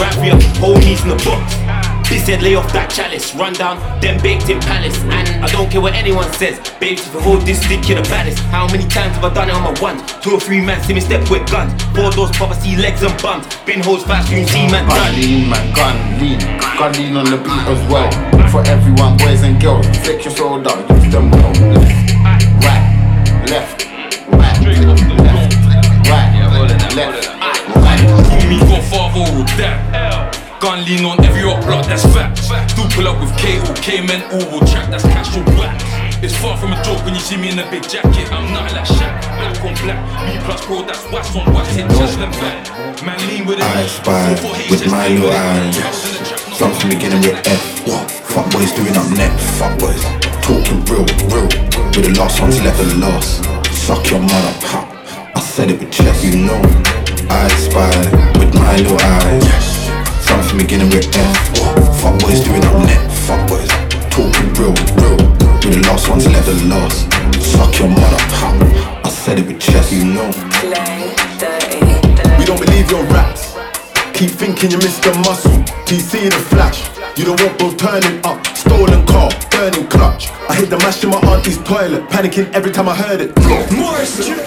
Right 0.00 0.14
for 0.14 0.25
your 0.25 0.40
homies 0.57 1.02
in 1.05 1.12
the 1.12 1.21
box. 1.25 1.96
This 2.08 2.25
said 2.25 2.40
lay 2.40 2.54
off 2.54 2.72
that 2.72 2.86
chalice, 2.86 3.34
run 3.34 3.52
down, 3.54 3.82
then 4.00 4.22
baked 4.22 4.48
in 4.48 4.60
palace. 4.62 4.94
And 5.10 5.26
I 5.42 5.50
don't 5.50 5.66
care 5.68 5.80
what 5.80 5.94
anyone 5.94 6.30
says, 6.34 6.62
babes, 6.78 7.02
if 7.02 7.12
you 7.12 7.18
hold 7.18 7.42
this 7.42 7.58
stick, 7.58 7.82
you're 7.88 8.00
the 8.00 8.06
baddest. 8.06 8.38
How 8.54 8.70
many 8.70 8.86
times 8.86 9.18
have 9.18 9.25
I 9.26 9.34
done 9.34 9.50
it 9.50 9.54
on 9.58 9.66
my 9.66 9.75
ones? 9.82 10.06
Two 10.22 10.38
or 10.38 10.40
three 10.40 10.62
man, 10.62 10.78
see 10.86 10.94
me 10.94 11.00
step 11.00 11.28
with 11.28 11.50
guns. 11.50 11.75
Four 11.98 12.14
doors, 12.14 12.30
see 12.62 12.76
legs 12.78 13.02
and 13.02 13.10
bums. 13.20 13.50
Bin 13.66 13.82
holes 13.82 14.04
fast, 14.06 14.30
you 14.30 14.46
see 14.46 14.70
man 14.70 14.86
done. 14.86 15.18
lean, 15.18 15.50
man, 15.50 15.66
gun 15.75 15.98
lean. 16.22 16.38
Gun 16.78 16.92
lean 16.94 17.16
on 17.18 17.26
the 17.26 17.42
beat 17.42 17.66
as 17.66 17.82
well. 17.90 18.06
For 18.54 18.62
everyone, 18.70 19.18
boys 19.18 19.42
and 19.42 19.60
girls, 19.60 19.82
flick 20.06 20.22
your 20.22 20.34
soul 20.34 20.62
use 20.62 21.10
them 21.10 21.26
well. 21.34 21.52
Right, 22.62 22.86
left, 23.50 23.82
right, 24.30 24.62
left, 24.62 25.02
right, 26.06 26.30
left, 26.94 27.34
right. 27.75 28.46
Me 28.46 28.62
got 28.62 28.82
father 28.86 29.26
or 29.34 29.44
dad. 29.58 30.46
Gun 30.60 30.84
lean 30.86 31.04
on 31.04 31.22
every 31.22 31.44
up 31.44 31.60
block, 31.66 31.84
that's 31.84 32.02
fact. 32.16 32.38
Still 32.38 32.88
pull 32.88 33.06
up 33.08 33.20
with 33.20 33.36
K 33.36 33.60
or 33.60 33.75
K-Men, 33.76 34.25
all 34.32 34.50
will 34.50 34.66
track, 34.66 34.88
that's 34.88 35.04
cash 35.04 35.36
or 35.36 35.44
black. 35.52 35.76
It's 36.25 36.34
far 36.34 36.56
from 36.56 36.72
a 36.72 36.82
joke 36.82 37.04
when 37.04 37.12
you 37.12 37.20
see 37.20 37.36
me 37.36 37.50
in 37.50 37.58
a 37.58 37.70
big 37.70 37.82
jacket. 37.86 38.32
I'm 38.32 38.50
not 38.54 38.72
like 38.72 38.88
Shaq, 38.88 39.20
black 39.36 39.60
on 39.60 39.75
black. 39.84 40.00
Me 40.25 40.40
plus 40.44 40.64
pro, 40.64 40.82
that's 40.82 41.04
wax 41.12 41.36
on 41.36 41.52
wax, 41.52 41.68
hit 41.76 41.88
just 41.90 42.18
them 42.18 42.30
back. 42.40 43.04
Man 43.04 43.20
lean 43.28 43.44
with 43.44 43.58
it. 43.58 43.64
I 43.64 43.84
spy 43.86 44.32
with 44.70 44.90
my 44.90 45.08
little 45.08 45.30
eyes. 45.30 45.76
Something 46.56 46.88
beginning 46.88 47.20
with 47.20 47.36
F. 47.46 47.86
What? 47.86 48.10
Fuck 48.10 48.50
boys 48.50 48.72
doing 48.72 48.96
up 48.96 49.10
next. 49.12 49.44
Fuck 49.60 49.78
boys 49.78 50.02
talking 50.40 50.80
real, 50.88 51.04
real. 51.36 51.52
With 51.92 52.08
the 52.08 52.16
last 52.16 52.40
ones 52.40 52.62
left 52.62 52.78
the 52.78 52.96
last. 52.96 53.44
Suck 53.76 54.08
your 54.08 54.20
mother, 54.20 54.56
pop. 54.64 54.88
I 55.36 55.40
said 55.40 55.70
it 55.70 55.78
with 55.78 55.92
chest, 55.92 56.25
you 56.25 56.48
know. 56.48 56.62
I 57.28 57.44
spy 57.60 57.92
with 58.40 58.54
my 58.54 58.76
little 58.78 58.96
eyes. 58.98 59.75
Something 60.37 60.59
beginning 60.59 60.90
with 60.90 61.09
F. 61.16 61.61
What? 61.61 61.81
Fuck 61.97 62.21
boys 62.21 62.40
doing 62.40 62.62
up 62.66 62.76
next. 62.85 63.26
Fuck 63.26 63.49
boys 63.49 63.69
talking 64.12 64.52
real, 64.61 64.76
real. 65.00 65.16
With 65.64 65.73
the 65.73 65.81
last 65.88 66.11
ones 66.11 66.26
left 66.26 66.45
the 66.45 66.55
last. 66.69 67.09
Suck 67.40 67.78
your 67.78 67.88
mother, 67.88 68.21
pop. 68.37 68.52
I 69.02 69.09
said 69.09 69.38
it 69.38 69.47
with 69.47 69.59
chest, 69.59 69.93
you 69.93 70.05
know. 70.05 70.28
We 72.38 72.45
don't 72.45 72.61
believe 72.61 72.90
your 72.90 73.02
raps. 73.16 73.57
Keep 74.12 74.31
thinking 74.31 74.71
you 74.73 74.78
missed 74.78 75.02
the 75.02 75.14
muscle. 75.25 75.57
TC 75.88 76.28
the 76.28 76.38
flash. 76.52 76.85
You 77.19 77.25
don't 77.25 77.40
want 77.40 77.59
both 77.59 77.78
turning 77.78 78.21
up. 78.23 78.47
Stolen 78.55 79.07
car, 79.07 79.31
burning 79.56 79.88
clutch. 79.88 80.28
I 80.48 80.54
hit 80.54 80.68
the 80.68 80.78
mash 80.78 81.02
in 81.02 81.10
my 81.10 81.20
auntie's 81.32 81.58
toilet. 81.64 82.04
Panicking 82.12 82.52
every 82.52 82.70
time 82.70 82.88
I 82.88 82.94
heard 82.94 83.20
it. 83.20 83.34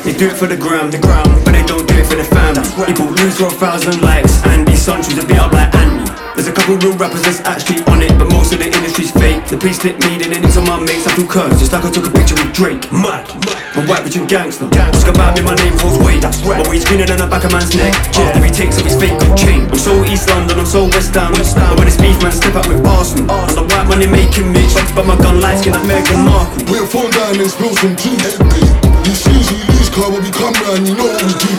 They 0.05 0.13
do 0.13 0.29
it 0.29 0.37
for 0.37 0.47
the 0.47 0.55
gram, 0.55 0.91
the 0.91 0.99
gram, 1.01 1.25
but 1.43 1.51
they 1.57 1.65
don't 1.65 1.87
do 1.89 1.97
it 1.97 2.05
for 2.05 2.15
the 2.15 2.23
fam. 2.23 2.53
People 2.85 3.09
lose 3.17 3.37
for 3.37 3.47
a 3.47 3.57
thousand 3.57 4.01
likes, 4.01 4.45
and 4.45 4.67
these 4.67 4.81
sons 4.81 5.07
choose 5.07 5.19
to 5.19 5.25
beat 5.25 5.41
up 5.41 5.51
like 5.51 5.73
Andy. 5.73 6.05
There's 6.35 6.47
a 6.47 6.53
couple 6.53 6.77
real 6.77 6.95
rappers 6.95 7.23
that's 7.23 7.41
actually 7.43 7.83
on 7.91 8.01
it, 8.01 8.15
but 8.15 8.31
most 8.31 8.53
of 8.53 8.59
the 8.59 8.69
industry's 8.71 9.11
fake. 9.11 9.43
The 9.49 9.57
police 9.57 9.81
slip 9.81 9.99
me, 9.99 10.21
then 10.21 10.31
it's 10.31 10.55
on 10.55 10.63
my 10.63 10.79
mates. 10.79 11.05
I 11.05 11.11
feel 11.17 11.27
cursed, 11.27 11.59
just 11.59 11.73
like 11.73 11.83
I 11.83 11.91
took 11.91 12.07
a 12.07 12.13
picture 12.13 12.37
with 12.39 12.53
Drake. 12.55 12.87
Mad, 12.95 13.27
I'm 13.75 13.83
white 13.89 14.07
bitch 14.07 14.15
and 14.15 14.29
gangster. 14.29 14.69
Ask 14.71 15.07
about 15.07 15.35
me, 15.35 15.43
my 15.43 15.55
name 15.59 15.75
holds 15.83 15.99
weight. 15.99 16.21
That's 16.21 16.39
right. 16.47 16.63
My 16.63 16.69
weed's 16.71 16.85
greener 16.85 17.05
than 17.05 17.19
the 17.19 17.27
back 17.27 17.43
of 17.43 17.51
man's 17.51 17.75
neck. 17.75 17.91
After 18.15 18.39
he 18.39 18.51
takes 18.51 18.79
off 18.79 18.87
his 18.87 18.95
fake 18.95 19.19
gold 19.19 19.35
chain. 19.35 19.67
I'm 19.67 19.77
so 19.77 19.99
East 20.05 20.29
London, 20.29 20.63
I'm 20.63 20.69
so 20.69 20.87
West 20.87 21.11
Ham. 21.19 21.35
But 21.35 21.75
when 21.75 21.87
it's 21.91 21.99
beef, 21.99 22.15
man, 22.23 22.31
step 22.31 22.55
up 22.55 22.67
with 22.71 22.87
Arsenal. 22.87 23.27
White 23.27 23.78
money 23.89 24.05
making 24.05 24.53
me, 24.53 24.61
but 24.93 25.03
my 25.09 25.17
gun 25.17 25.41
light 25.41 25.65
like 25.65 25.81
Meghan 25.89 26.21
Markle. 26.21 26.61
We'll 26.69 26.85
fall 26.85 27.09
down 27.09 27.41
and 27.41 27.49
spill 27.49 27.73
some. 27.81 27.97
You 27.97 29.15
see 29.17 29.33
you 29.33 29.57
lose, 29.73 29.89
club 29.89 30.13
when 30.13 30.21
we 30.21 30.29
come 30.29 30.53
round, 30.61 30.85
you 30.85 30.93
know 30.93 31.09
what 31.09 31.25
we 31.25 31.33
do. 31.33 31.53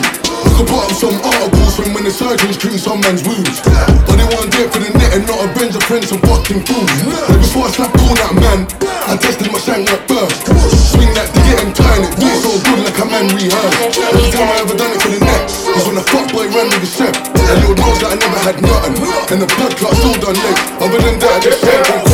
Look 0.47 0.63
up 0.63 0.71
up 0.87 0.91
some 0.95 1.19
articles 1.21 1.75
from 1.75 1.93
when 1.93 2.07
the 2.07 2.09
surgeons 2.09 2.55
treat 2.55 2.79
some 2.79 3.03
man's 3.03 3.21
wounds. 3.27 3.59
But 4.07 4.15
they 4.15 4.25
want 4.31 4.47
to 4.47 4.51
do 4.55 4.63
for 4.71 4.79
the 4.79 4.89
net 4.95 5.11
and 5.11 5.27
not 5.27 5.43
avenge 5.43 5.75
a 5.75 5.83
friend, 5.83 6.01
some 6.07 6.23
fucking 6.23 6.63
fools. 6.63 6.89
But 7.27 7.37
before 7.43 7.67
I 7.67 7.71
slap 7.75 7.93
on 7.99 8.15
that 8.15 8.33
man, 8.39 8.59
I 9.11 9.19
tested 9.19 9.51
my 9.51 9.59
shank 9.59 9.91
at 9.91 10.01
first. 10.07 10.47
Swing 10.95 11.11
that 11.19 11.27
digit 11.35 11.59
and 11.61 11.75
turn 11.75 11.99
it, 12.07 12.15
do 12.15 12.31
so 12.41 12.55
good 12.63 12.79
like 12.87 12.97
a 13.03 13.05
man 13.11 13.27
rehearsed. 13.35 13.99
Every 14.07 14.31
time 14.31 14.49
I 14.49 14.57
ever 14.63 14.75
done 14.79 14.91
it 14.95 15.01
for 15.03 15.11
the 15.11 15.19
net, 15.19 15.43
was 15.75 15.83
when 15.83 15.97
the 15.99 16.05
fuck 16.07 16.31
boy 16.31 16.47
ran 16.47 16.71
with 16.71 16.79
the 16.79 16.89
chef. 16.89 17.11
And 17.11 17.57
Lord 17.67 17.77
knows 17.77 17.99
that 18.01 18.15
I 18.15 18.17
never 18.17 18.39
had 18.39 18.57
nothing. 18.63 18.95
And 19.35 19.39
the 19.43 19.49
blood 19.59 19.75
clot 19.75 19.93
still 19.99 20.15
done 20.15 20.39
leg. 20.39 20.57
Other 20.79 20.99
than 21.03 21.19
that, 21.19 21.37
I 21.37 21.39
just 21.43 21.59
said, 21.59 22.10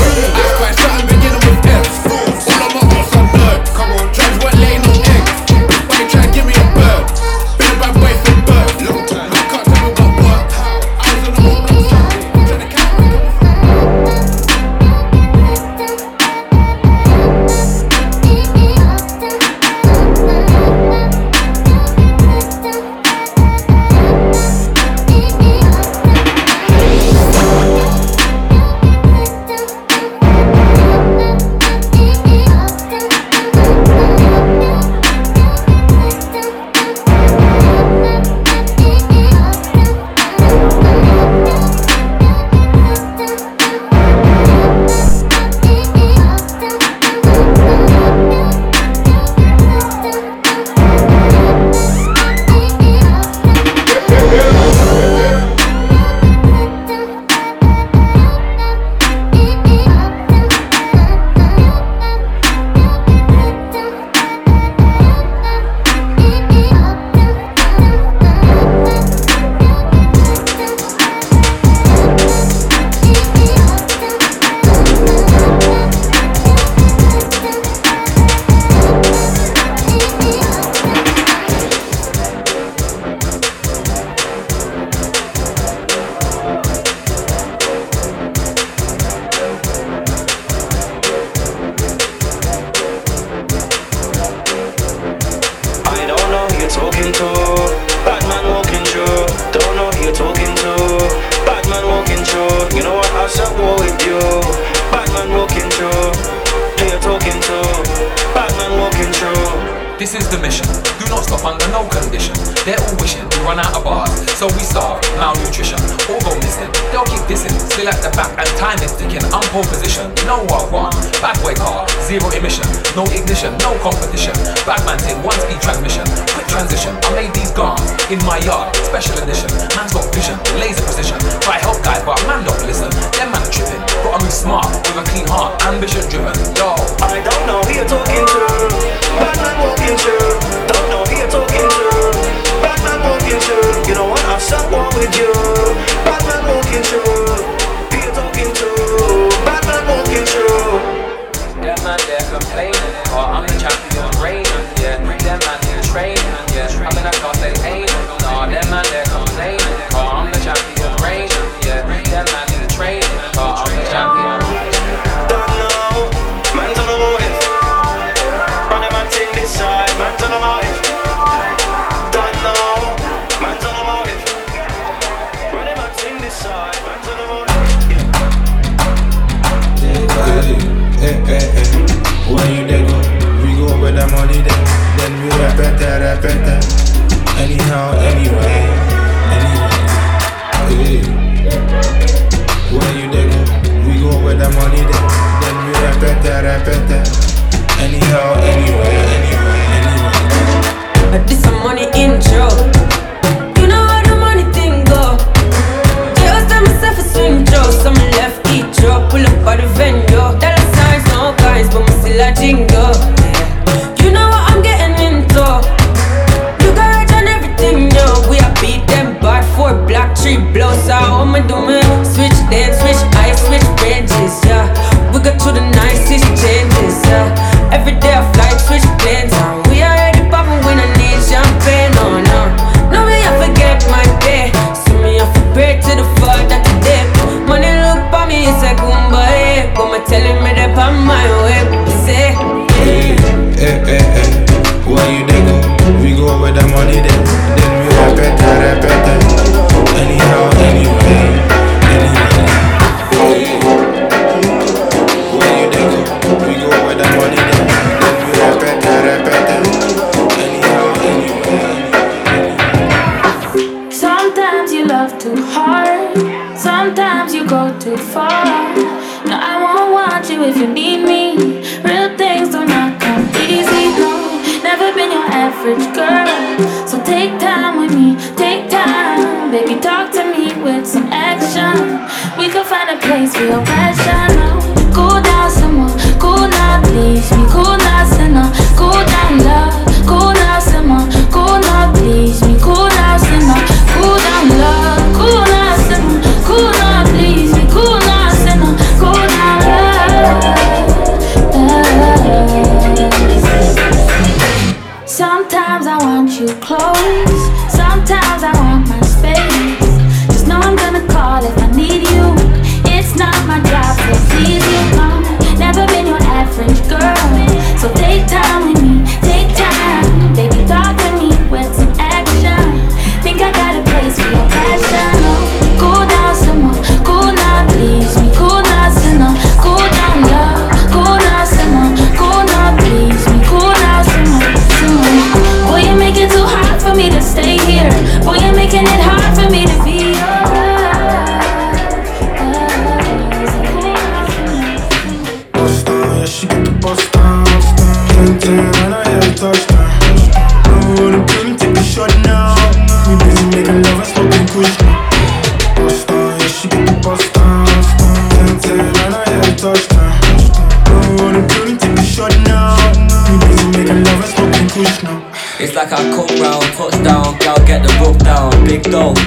We 282.38 282.50
could 282.50 282.66
find 282.66 282.90
a 282.90 282.98
place 283.02 283.38
real 283.40 283.62
right. 283.62 283.87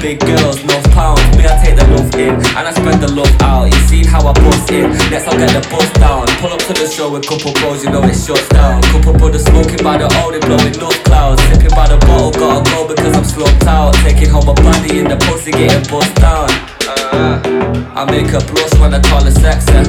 Big 0.01 0.19
girls, 0.25 0.65
love 0.65 0.83
pounds, 0.97 1.21
Me, 1.37 1.45
I 1.45 1.61
take 1.61 1.77
the 1.77 1.85
love 1.93 2.09
in 2.17 2.33
and 2.33 2.65
I 2.65 2.73
spread 2.73 3.05
the 3.05 3.13
love 3.13 3.29
out. 3.45 3.69
You 3.69 3.77
seen 3.85 4.09
how 4.09 4.25
I 4.25 4.33
bust 4.33 4.73
in? 4.73 4.89
Next 5.13 5.29
I'll 5.29 5.37
get 5.37 5.53
the 5.53 5.61
bus 5.69 5.93
down. 6.01 6.25
Pull 6.41 6.57
up 6.57 6.61
to 6.65 6.73
the 6.73 6.89
show 6.89 7.13
with 7.13 7.29
couple 7.29 7.53
bros, 7.61 7.85
you 7.85 7.93
know 7.93 8.01
it 8.09 8.17
shuts 8.17 8.49
down. 8.49 8.81
Couple 8.97 9.13
brothers 9.13 9.45
smoking 9.45 9.85
by 9.85 10.01
the 10.01 10.09
old, 10.25 10.33
they 10.33 10.41
blowing 10.41 10.73
north 10.81 10.97
clouds. 11.05 11.45
Sipping 11.53 11.77
by 11.77 11.85
the 11.85 12.01
bottle, 12.09 12.33
gotta 12.33 12.65
go 12.73 12.89
because 12.89 13.13
I'm 13.13 13.29
slumped 13.29 13.69
out. 13.69 13.93
Taking 14.01 14.33
home 14.33 14.49
a 14.49 14.57
body 14.57 15.05
in 15.05 15.05
the 15.05 15.21
pussy, 15.29 15.53
getting 15.53 15.85
bust 15.93 16.17
down. 16.17 16.49
Uh, 16.89 17.93
I 17.93 18.09
make 18.09 18.33
her 18.33 18.41
blush 18.49 18.73
when 18.81 18.97
I 18.97 19.05
call 19.05 19.21
her 19.21 19.37
sexy. 19.37 19.85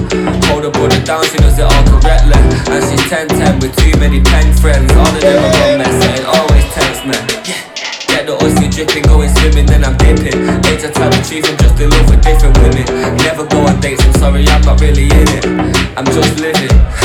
Hold 0.51 0.67
her 0.67 0.75
brother 0.75 0.99
down, 1.07 1.23
she 1.31 1.39
does 1.39 1.55
it 1.55 1.63
all 1.63 1.83
correctly. 1.87 2.35
And 2.67 2.83
she's 2.83 2.99
10 3.07 3.31
10 3.31 3.63
with 3.63 3.79
too 3.79 3.95
many 3.95 4.19
pen 4.19 4.51
friends. 4.59 4.91
All 4.91 5.07
of 5.07 5.23
them 5.23 5.39
are 5.39 5.79
messing, 5.79 6.27
always 6.27 6.67
text 6.75 7.07
me. 7.07 7.15
Yeah 7.47 7.70
shifting, 8.81 9.03
going 9.03 9.29
swimming, 9.29 9.65
then 9.65 9.83
I'm 9.85 9.95
dipping. 9.97 10.45
Later 10.65 10.89
tell 10.89 11.09
the 11.09 11.21
truth, 11.21 11.45
I'm 11.45 11.57
just 11.57 11.79
in 11.79 11.89
love 11.89 12.09
with 12.09 12.21
different 12.23 12.57
women. 12.57 12.85
Never 13.17 13.45
go 13.45 13.67
on 13.67 13.79
dates, 13.79 14.03
I'm 14.03 14.13
sorry, 14.13 14.47
I'm 14.47 14.61
not 14.61 14.81
really 14.81 15.05
in 15.05 15.27
it. 15.37 15.45
I'm 15.97 16.05
just 16.05 16.39
living. 16.39 17.00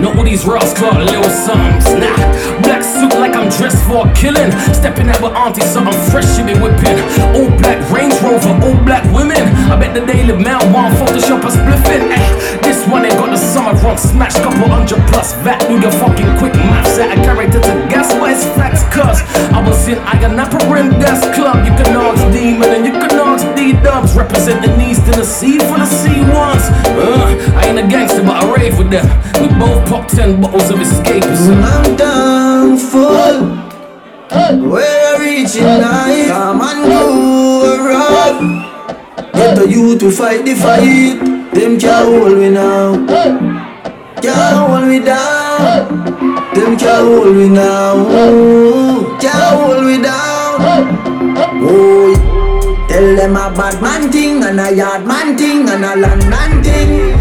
Not 0.00 0.16
all 0.16 0.24
these 0.24 0.44
Ross 0.44 0.72
Clark 0.74 0.98
little 1.08 1.24
sons. 1.30 1.84
Nah, 1.96 2.16
black 2.62 2.84
suit 2.84 3.12
like 3.18 3.34
I'm 3.34 3.48
dressed 3.48 3.82
for 3.88 4.04
killing. 4.12 4.52
Stepping 4.72 5.08
out 5.08 5.20
with 5.22 5.32
auntie, 5.32 5.62
something 5.62 5.96
fresh 6.10 6.28
she 6.36 6.42
be 6.44 6.54
whipping. 6.54 6.98
All 7.34 7.50
black 7.58 7.80
Range 7.90 8.14
Rover, 8.22 8.52
all 8.62 8.76
black 8.84 9.04
women. 9.12 9.40
I 9.72 9.76
bet 9.76 9.94
the 9.94 10.04
Daily 10.04 10.36
Mail 10.36 10.60
want 10.72 10.94
Photoshop 11.00 11.42
a 11.44 11.50
spliffing. 11.50 12.12
Eh, 12.12 12.60
this 12.60 12.86
one 12.86 13.04
ain't 13.04 13.16
got 13.16 13.30
the 13.30 13.36
summer 13.36 13.72
run 13.80 13.98
smash, 13.98 14.34
couple 14.34 14.68
hundred 14.68 15.00
plus 15.08 15.32
VAT. 15.42 15.60
Do 15.68 15.80
your 15.80 15.92
fucking 15.92 16.30
quick 16.38 16.54
maths 16.54 16.98
out 16.98 17.16
character 17.24 17.60
to 17.60 17.72
gas, 17.88 18.12
but 18.14 18.30
it's 18.30 18.44
facts, 18.54 18.84
cuz 18.94 19.24
I 19.52 19.60
was 19.66 19.88
in 19.88 19.98
Ayia 20.06 20.30
Napa 20.34 20.58
Rim 20.70 20.90
Gas 21.00 21.24
Club. 21.34 21.64
You 21.66 21.72
can 21.74 21.96
ask 21.96 22.05
both 30.26 30.40
pop 30.40 30.40
10 30.40 30.40
bottles 30.40 30.70
of 30.70 30.78
escapism. 30.78 31.62
I'm 31.62 31.96
thankful. 31.96 33.66
Where 34.70 35.16
I 35.16 35.20
reach 35.20 35.56
in 35.56 35.64
life, 35.64 36.28
come 36.28 36.60
and 36.60 36.84
grow 36.84 37.76
rough. 37.86 39.32
Get 39.32 39.56
the 39.56 39.68
youth 39.68 40.00
to 40.00 40.10
fight 40.10 40.44
the 40.44 40.54
fight. 40.54 41.20
Them 41.54 41.78
can't 41.78 42.06
hold 42.06 42.38
me 42.38 42.50
now. 42.50 43.06
Can't 44.20 44.56
hold 44.58 44.88
me 44.88 44.98
down. 45.00 46.04
Them 46.54 46.76
can't 46.76 47.06
hold 47.06 47.36
me 47.36 47.48
now. 47.48 47.96
Ooh, 47.96 49.18
Can't 49.20 49.60
hold 49.60 49.84
me 49.84 50.02
down. 50.02 50.56
Oh, 51.68 52.86
tell 52.88 53.16
them 53.16 53.36
a 53.36 53.54
bad 53.54 53.80
man 53.80 54.10
thing 54.10 54.42
and 54.42 54.60
a 54.60 54.74
yard 54.74 55.06
man 55.06 55.36
thing 55.36 55.68
and 55.68 55.84
a 55.84 55.96
land 55.96 56.28
man 56.28 56.62
thing. 56.62 57.15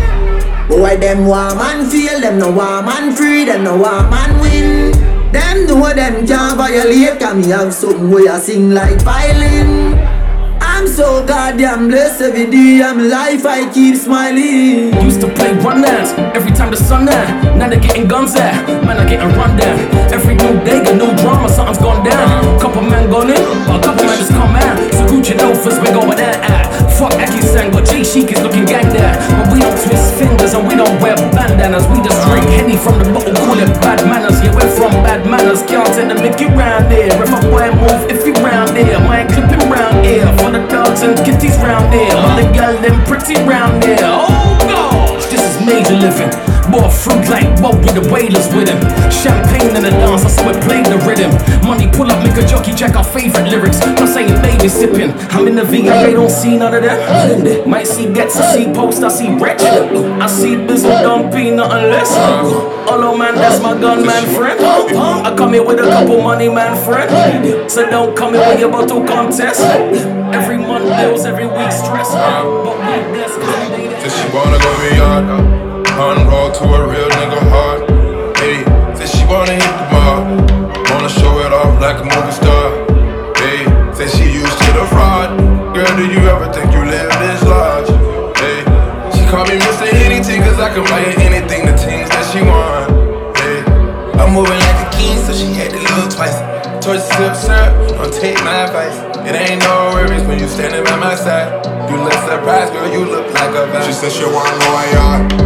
Boy, 0.76 0.98
them 0.98 1.26
want 1.26 1.56
man 1.56 1.90
feel, 1.90 2.20
them 2.20 2.38
no 2.38 2.52
want 2.52 2.86
man 2.86 3.16
free, 3.16 3.46
them 3.46 3.64
no 3.64 3.78
want 3.78 4.12
man 4.12 4.42
win. 4.42 4.92
Them 5.32 5.68
know 5.68 5.94
them 5.94 6.28
can't 6.28 6.58
violate, 6.58 7.18
can 7.18 7.40
me 7.40 7.48
have 7.48 7.74
something 7.74 8.12
where 8.12 8.30
I 8.30 8.40
sing 8.40 8.72
like 8.72 9.02
violin. 9.02 9.98
I'm 10.60 10.86
so 10.86 11.26
goddamn 11.26 11.88
blessed 11.88 12.24
every 12.24 12.48
day, 12.52 12.84
I'm 12.84 13.08
life, 13.08 13.46
I 13.46 13.72
keep 13.74 13.96
smiling. 13.96 14.92
Used 15.02 15.22
to 15.22 15.34
play 15.34 15.54
run 15.54 15.82
dance 15.82 16.12
every 16.36 16.52
time 16.52 16.72
the 16.72 16.78
sun 16.78 17.06
down. 17.06 17.58
Now 17.58 17.70
they're 17.70 17.80
getting 17.80 18.10
guns 18.10 18.36
out, 18.36 18.68
man, 18.84 19.00
are 19.00 19.08
getting 19.08 19.34
run 19.38 19.56
down. 19.56 19.80
Every 20.12 20.36
new 20.36 20.60
day, 20.66 20.84
got 20.84 20.98
no 20.98 21.16
drama, 21.16 21.48
something's 21.48 21.78
gone 21.78 22.04
down. 22.04 22.60
Couple 22.60 22.82
men 22.82 23.10
gone 23.10 23.30
in, 23.30 23.38
a 23.40 23.80
couple 23.82 24.04
men 24.04 24.18
just 24.18 24.32
come 24.32 24.54
out. 24.54 24.78
So 24.92 25.08
Gucci 25.08 25.40
loafers, 25.40 25.80
we 25.80 25.88
going 25.88 26.20
out. 26.20 26.52
out. 26.52 26.55
Fuck 26.96 27.20
Aki 27.20 27.42
Sang, 27.44 27.72
but 27.72 27.84
J 27.84 28.04
Chic 28.04 28.32
is 28.32 28.40
looking 28.40 28.64
gang 28.64 28.88
there. 28.88 29.20
But 29.36 29.52
we 29.52 29.60
don't 29.60 29.76
twist 29.84 30.16
fingers 30.16 30.54
and 30.56 30.64
we 30.66 30.76
don't 30.80 30.96
wear 31.04 31.16
bandanas. 31.36 31.84
We 31.92 32.00
just 32.00 32.24
drink 32.24 32.48
Henny 32.56 32.78
from 32.80 33.04
the 33.04 33.12
bottle, 33.12 33.36
call 33.36 33.60
it 33.60 33.68
bad 33.84 34.00
manners. 34.08 34.40
Yeah, 34.40 34.56
we're 34.56 34.72
from 34.72 34.96
bad 35.04 35.28
manners, 35.28 35.60
can't 35.68 35.92
take 35.92 36.08
the 36.08 36.16
Mickey 36.16 36.48
round 36.48 36.88
there. 36.90 37.12
If 37.12 37.36
a 37.36 37.40
boy 37.52 37.68
move, 37.76 38.08
if 38.08 38.26
you 38.26 38.32
round 38.40 38.72
there, 38.78 39.00
might 39.04 39.28
clip 39.28 39.52
him 39.52 39.68
round 39.68 40.06
here. 40.06 40.24
For 40.40 40.56
the 40.56 40.64
dogs 40.72 41.04
and 41.04 41.20
kitties 41.28 41.58
round 41.60 41.92
there, 41.92 42.16
all 42.16 42.40
the 42.40 42.48
gal 42.56 42.80
them 42.80 43.04
pretty 43.04 43.36
round 43.44 43.84
there. 43.84 44.00
Oh 44.00 44.56
gosh, 44.64 45.26
this 45.28 45.44
is 45.44 45.66
major 45.68 46.00
living. 46.00 46.32
More 46.70 46.90
fruit 46.90 47.30
like 47.30 47.48
what 47.62 47.78
with 47.80 47.94
the 47.94 48.02
wailers 48.12 48.48
with 48.54 48.68
him. 48.68 48.80
Champagne 49.12 49.76
in 49.76 49.84
the 49.84 49.92
dance, 49.92 50.26
I 50.26 50.30
saw 50.30 50.50
it 50.50 50.62
played 50.64 50.86
the 50.86 50.98
rhythm. 51.06 51.32
Money 51.66 51.88
pull 51.88 52.12
up, 52.12 52.24
make 52.24 52.36
a 52.38 52.46
jockey 52.46 52.74
check 52.74 52.96
our 52.96 53.04
favorite 53.04 53.48
lyrics. 53.50 53.80
I'm 53.82 54.08
saying 54.08 54.42
baby 54.42 54.68
sipping. 54.68 55.12
I'm 55.32 55.48
in 55.48 55.56
the 55.56 55.64
VA, 55.64 56.12
don't 56.12 56.30
see 56.30 56.58
none 56.58 56.74
of 56.74 56.84
that. 56.84 57.68
Might 57.68 57.88
see 57.88 58.12
gets, 58.12 58.36
I 58.38 58.56
see 58.56 58.74
post, 58.74 59.04
I 59.04 59.10
see 59.10 59.30
rich. 59.34 59.62
I 59.62 60.28
see 60.28 60.56
Bizzle, 60.56 61.02
don't 61.02 61.32
be 61.32 61.52
nothing 61.52 61.90
less. 61.92 62.12
Hello 62.90 63.18
man, 63.18 63.36
that's 63.36 63.62
my 63.62 63.80
gunman 63.80 64.26
friend. 64.36 64.60
I 64.60 65.34
come 65.36 65.54
here 65.54 65.64
with 65.64 65.80
a 65.80 65.84
couple 65.84 66.22
money 66.22 66.50
man 66.50 66.76
friend. 66.84 67.72
So 67.72 67.90
don't 67.90 68.16
come 68.16 68.34
here 68.34 68.48
with 68.48 68.60
your 68.60 68.72
bottle 68.72 69.06
contest. 69.06 69.62
Every 69.62 70.58
month 70.58 70.90
bills, 70.98 71.26
every 71.26 71.48
week 71.48 71.72
stress. 71.72 72.12
But 72.12 72.78
we 72.80 73.14
blessed 73.14 73.40
'cause 73.40 74.14
she 74.18 74.28
wanna 74.36 74.60
go 74.60 74.72
beyond 74.90 75.65
On 75.96 76.28
road 76.28 76.54
to 76.56 76.66
a 76.76 76.84
real 76.92 77.08
nigga 77.08 77.40
heart. 77.56 77.88
Hey, 78.44 78.68
says 79.00 79.16
she 79.16 79.24
wanna 79.32 79.56
hit 79.56 79.64
the 79.64 79.88
mall 79.96 80.28
Wanna 80.92 81.08
show 81.08 81.40
it 81.40 81.56
off 81.56 81.80
like 81.80 81.96
a 81.96 82.04
movie 82.04 82.36
star. 82.36 82.84
Hey, 83.40 83.64
says 83.96 84.12
she 84.12 84.28
used 84.28 84.60
to 84.60 84.70
the 84.76 84.84
fraud. 84.92 85.40
Girl, 85.72 85.88
do 85.96 86.04
you 86.12 86.20
ever 86.28 86.52
think 86.52 86.68
you 86.76 86.84
live 86.84 87.08
this 87.24 87.42
large? 87.48 87.88
Hey, 88.44 88.60
she 89.16 89.24
call 89.32 89.48
me 89.48 89.56
Mr. 89.56 89.88
Anything 90.04 90.44
Cause 90.44 90.60
I 90.60 90.68
can 90.76 90.84
buy 90.84 91.00
her 91.00 91.16
anything, 91.16 91.64
the 91.64 91.78
things 91.80 92.12
that 92.12 92.28
she 92.28 92.44
want. 92.44 92.92
Hey, 93.40 93.64
I'm 94.20 94.36
moving 94.36 94.60
like 94.68 94.80
a 94.84 94.90
king 94.92 95.16
So 95.24 95.32
she 95.32 95.56
had 95.56 95.72
to 95.72 95.80
look 95.96 96.12
twice. 96.12 96.36
Towards 96.84 97.08
the 97.08 97.32
sip 97.32 97.56
syrup, 97.56 97.72
don't 97.96 98.12
take 98.12 98.36
my 98.44 98.68
advice. 98.68 99.00
It 99.24 99.32
ain't 99.32 99.64
no 99.64 99.96
worries 99.96 100.28
when 100.28 100.44
you 100.44 100.48
standing 100.52 100.84
by 100.84 101.00
my 101.00 101.16
side. 101.16 101.64
You 101.90 102.04
look 102.04 102.20
surprised, 102.28 102.74
girl, 102.74 102.92
you 102.92 103.08
look 103.08 103.32
like 103.32 103.56
a 103.56 103.64
vibe 103.72 103.88
She 103.88 103.94
said 103.94 104.12
she 104.12 104.26
want 104.26 104.52
yard 104.92 105.46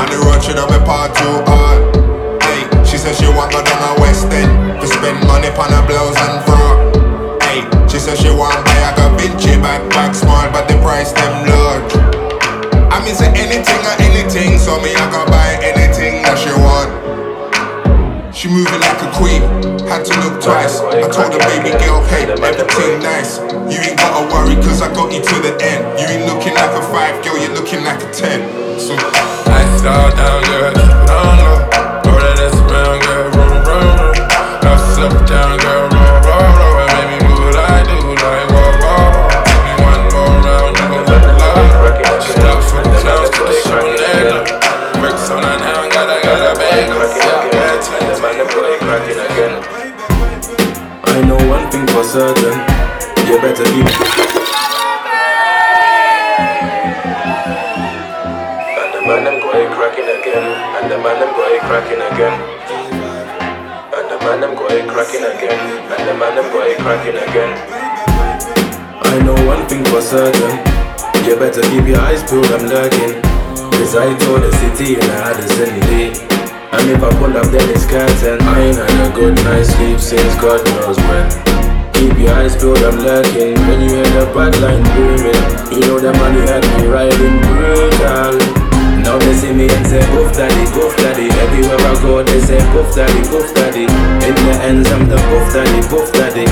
On 0.00 0.08
the 0.08 0.16
road 0.24 0.40
she 0.40 0.56
don't 0.56 0.64
be 0.72 0.80
part 0.88 1.12
too 1.12 1.44
hard 1.44 1.84
uh, 1.92 2.40
Hey, 2.48 2.64
she 2.88 2.96
said 2.96 3.12
she 3.12 3.28
want 3.28 3.52
go 3.52 3.60
down 3.60 3.84
a 3.84 4.00
West 4.00 4.32
End 4.32 4.80
To 4.80 4.86
spend 4.88 5.20
money 5.28 5.52
on 5.52 5.68
her 5.68 5.84
blouse 5.84 6.16
and 6.16 6.40
fro 6.48 7.36
Hey, 7.44 7.60
she 7.84 8.00
said 8.00 8.16
she 8.16 8.32
want 8.32 8.56
buy 8.64 8.96
a 8.96 9.04
Vinci 9.20 9.60
backpack 9.60 10.16
small 10.16 10.48
But 10.56 10.72
the 10.72 10.80
price 10.80 11.12
them 11.12 11.44
large 11.52 11.92
I 12.88 12.96
mean 13.04 13.12
say 13.12 13.28
anything 13.28 13.84
or 13.84 13.96
anything 14.00 14.56
So 14.56 14.80
me 14.80 14.96
I 14.96 15.04
can 15.12 15.28
buy 15.28 15.60
anything 15.60 16.24
that 16.24 16.40
she 16.40 16.48
want 16.64 17.10
she 18.32 18.48
moving 18.48 18.80
like 18.80 19.02
a 19.02 19.10
queen, 19.18 19.42
had 19.84 20.06
to 20.06 20.14
look 20.24 20.40
twice. 20.40 20.80
I 20.80 21.04
told 21.12 21.34
the 21.34 21.38
baby 21.50 21.76
girl, 21.76 22.00
hey, 22.08 22.24
everything 22.24 23.02
nice. 23.02 23.36
You 23.68 23.76
ain't 23.84 23.98
gotta 23.98 24.32
worry, 24.32 24.54
cause 24.64 24.80
I 24.80 24.88
got 24.94 25.12
you 25.12 25.20
to 25.20 25.36
the 25.44 25.52
end. 25.60 26.00
You 26.00 26.06
ain't 26.06 26.24
looking 26.24 26.54
like 26.54 26.72
a 26.72 26.80
five, 26.88 27.22
girl, 27.22 27.36
you're 27.36 27.52
looking 27.52 27.84
like 27.84 28.00
a 28.00 28.10
ten. 28.14 28.40
So, 28.80 28.96
All 29.82 30.10
down, 30.10 30.42
girl, 30.44 30.79
Money 86.18 86.42
had 86.42 86.64
me 86.76 86.86
riding 86.86 87.38
brutal. 87.44 88.34
Now 89.02 89.18
they 89.18 89.34
see 89.34 89.52
me 89.52 89.68
and 89.70 89.86
say, 89.86 90.02
Puff 90.10 90.34
Daddy, 90.34 90.64
Puff 90.72 90.96
Daddy. 90.98 91.28
Everywhere 91.28 91.78
I 91.78 91.94
go, 92.02 92.22
they 92.22 92.40
say, 92.40 92.58
Puff 92.72 92.94
Daddy, 92.94 93.22
Puff 93.30 93.54
Daddy. 93.54 93.84
In 94.26 94.34
the 94.34 94.54
ends, 94.62 94.90
I'm 94.90 95.08
the 95.08 95.16
Puff 95.16 95.52
Daddy, 95.54 95.80
Puff 95.88 96.12
Daddy. 96.12 96.46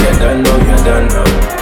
You're 0.00 0.16
done 0.18 0.42
now, 0.42 0.56
you're 0.64 0.84
done 0.84 1.06
now. 1.08 1.52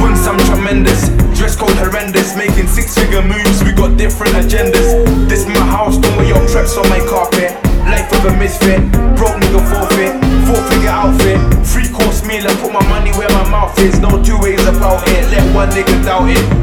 Once 0.00 0.26
I'm 0.26 0.38
tremendous, 0.48 1.08
dress 1.36 1.56
code 1.56 1.76
horrendous, 1.76 2.36
making 2.36 2.66
six 2.66 2.94
figure 2.94 3.22
moves, 3.22 3.62
we 3.64 3.72
got 3.72 3.96
different 3.96 4.34
agendas. 4.34 5.04
This 5.28 5.46
my 5.46 5.60
house, 5.66 5.98
don't 5.98 6.16
wear 6.16 6.26
your 6.26 6.48
traps 6.48 6.76
on 6.76 6.88
my 6.88 7.00
carpet. 7.08 7.52
Life 7.86 8.10
of 8.12 8.24
a 8.26 8.36
misfit, 8.36 8.82
broke 9.16 9.38
nigga 9.38 9.62
forfeit, 9.70 10.12
four 10.46 10.60
figure 10.68 10.90
outfit, 10.90 11.38
three 11.64 11.88
course 11.88 12.24
meal. 12.26 12.46
I 12.46 12.54
put 12.60 12.72
my 12.72 12.82
money 12.88 13.12
where 13.12 13.30
my 13.30 13.48
mouth 13.48 13.78
is. 13.78 13.98
No 14.00 14.22
two 14.22 14.38
ways 14.40 14.60
about 14.66 15.06
it. 15.08 15.30
Let 15.30 15.54
one 15.54 15.70
nigga 15.70 16.04
doubt 16.04 16.28
it. 16.28 16.55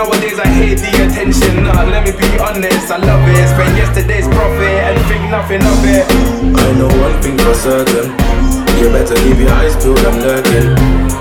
Nowadays 0.00 0.40
I 0.40 0.48
hate 0.48 0.80
the 0.80 0.88
attention. 1.04 1.60
Nah, 1.60 1.84
let 1.84 2.00
me 2.08 2.16
be 2.16 2.24
honest, 2.40 2.88
I 2.88 2.96
love 3.04 3.20
it. 3.28 3.44
Spent 3.52 3.76
yesterday's 3.76 4.24
profit 4.32 4.80
and 4.80 4.96
think 5.12 5.28
nothing 5.28 5.60
of 5.60 5.76
it. 5.84 6.08
I 6.56 6.72
know 6.80 6.88
one 6.88 7.20
thing 7.20 7.36
for 7.36 7.52
certain. 7.52 8.08
You 8.80 8.88
better 8.96 9.12
keep 9.20 9.36
your 9.36 9.52
eyes 9.60 9.76
peeled, 9.76 10.00
I'm 10.08 10.16
lurking. 10.24 10.72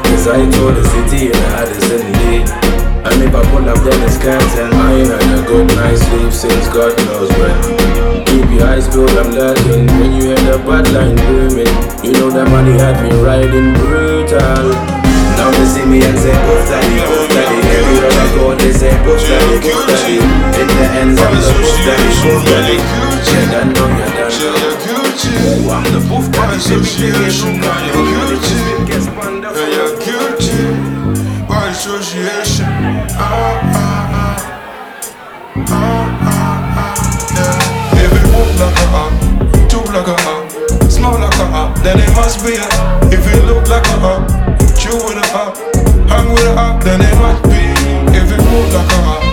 Cause 0.08 0.32
I 0.32 0.48
told 0.56 0.80
the 0.80 0.88
city 0.96 1.28
and 1.28 1.44
I 1.60 1.68
had 1.68 1.76
in 1.92 2.08
me. 2.24 2.48
And 3.04 3.20
if 3.20 3.36
I 3.36 3.44
pull 3.52 3.68
up 3.68 3.84
then 3.84 4.00
it's 4.04 4.16
curtain 4.16 4.72
I 4.72 4.92
ain't 4.96 5.12
had 5.12 5.28
a 5.28 5.40
good 5.48 5.68
night's 5.76 6.04
sleep 6.04 6.32
since 6.32 6.68
God 6.68 6.92
knows 7.08 7.32
when 7.40 7.56
Keep 8.28 8.48
your 8.52 8.68
eyes 8.68 8.88
peeled, 8.92 9.12
I'm 9.16 9.32
lurking 9.32 9.88
When 9.88 10.20
you 10.20 10.36
hear 10.36 10.36
the 10.36 10.60
bad 10.68 10.84
line 10.92 11.16
booming 11.16 11.72
You 12.04 12.12
know 12.20 12.30
that 12.30 12.52
money 12.52 12.76
had 12.76 13.00
me 13.00 13.16
riding 13.24 13.72
brutal 13.72 14.76
Now 15.40 15.48
they 15.48 15.64
see 15.64 15.88
me 15.88 16.04
and 16.04 16.20
say, 16.20 16.36
Puff 16.44 16.68
daddy, 16.68 17.00
daddy 17.32 17.49
Everywhere 18.30 18.54
I 18.54 18.54
go 18.54 18.56
they 18.56 18.74
say, 18.74 18.94
Puff 19.04 19.22
daddy, 19.26 19.58
puff 19.60 19.88
daddy 19.90 20.18
In 20.62 20.68
the 20.70 20.86
ends 21.02 21.20
I'm 21.20 21.34
the 21.34 21.42
done 21.90 22.94
know, 22.94 23.10
you 23.26 23.42
done 23.50 23.74
know 23.74 23.88
I'm 25.72 25.84
the 25.94 26.02
so 26.60 26.76
me 26.78 26.86
take 26.86 27.16
it 27.18 29.04
from 29.10 29.42
Yeah, 29.42 29.68
you're 29.76 29.98
by 31.48 31.70
association. 31.70 32.66
Ah, 33.18 33.60
ah, 33.74 34.14
ah. 34.14 34.38
Ah, 35.58 35.74
ah, 36.22 36.78
ah. 36.78 36.94
Yeah. 37.34 38.04
If 38.04 38.12
it 38.14 38.26
walk 38.34 38.52
like 38.60 38.78
a 38.78 38.88
up, 39.02 39.14
talk 39.70 39.88
like 39.94 40.08
a 40.08 40.18
up, 40.30 40.46
smell 40.92 41.18
like 41.18 41.40
a 41.40 41.46
up, 41.56 41.72
then 41.82 42.00
it 42.00 42.12
must 42.16 42.46
be 42.46 42.54
a. 42.56 42.68
If 43.12 43.26
it 43.34 43.44
look 43.46 43.68
like 43.68 43.88
a 43.88 43.98
up, 44.06 44.22
chew 44.78 44.96
with 44.96 45.18
a 45.18 45.26
up, 45.36 45.58
hang 46.08 46.30
with 46.32 46.46
a 46.46 46.54
up, 46.56 46.84
then 46.84 47.02
it 47.02 47.16
must 47.18 47.44
be. 47.44 47.79
If 48.14 48.32
it 48.32 48.42
move 48.48 48.70
like 48.74 48.92
a 48.92 49.00
up, 49.12 49.24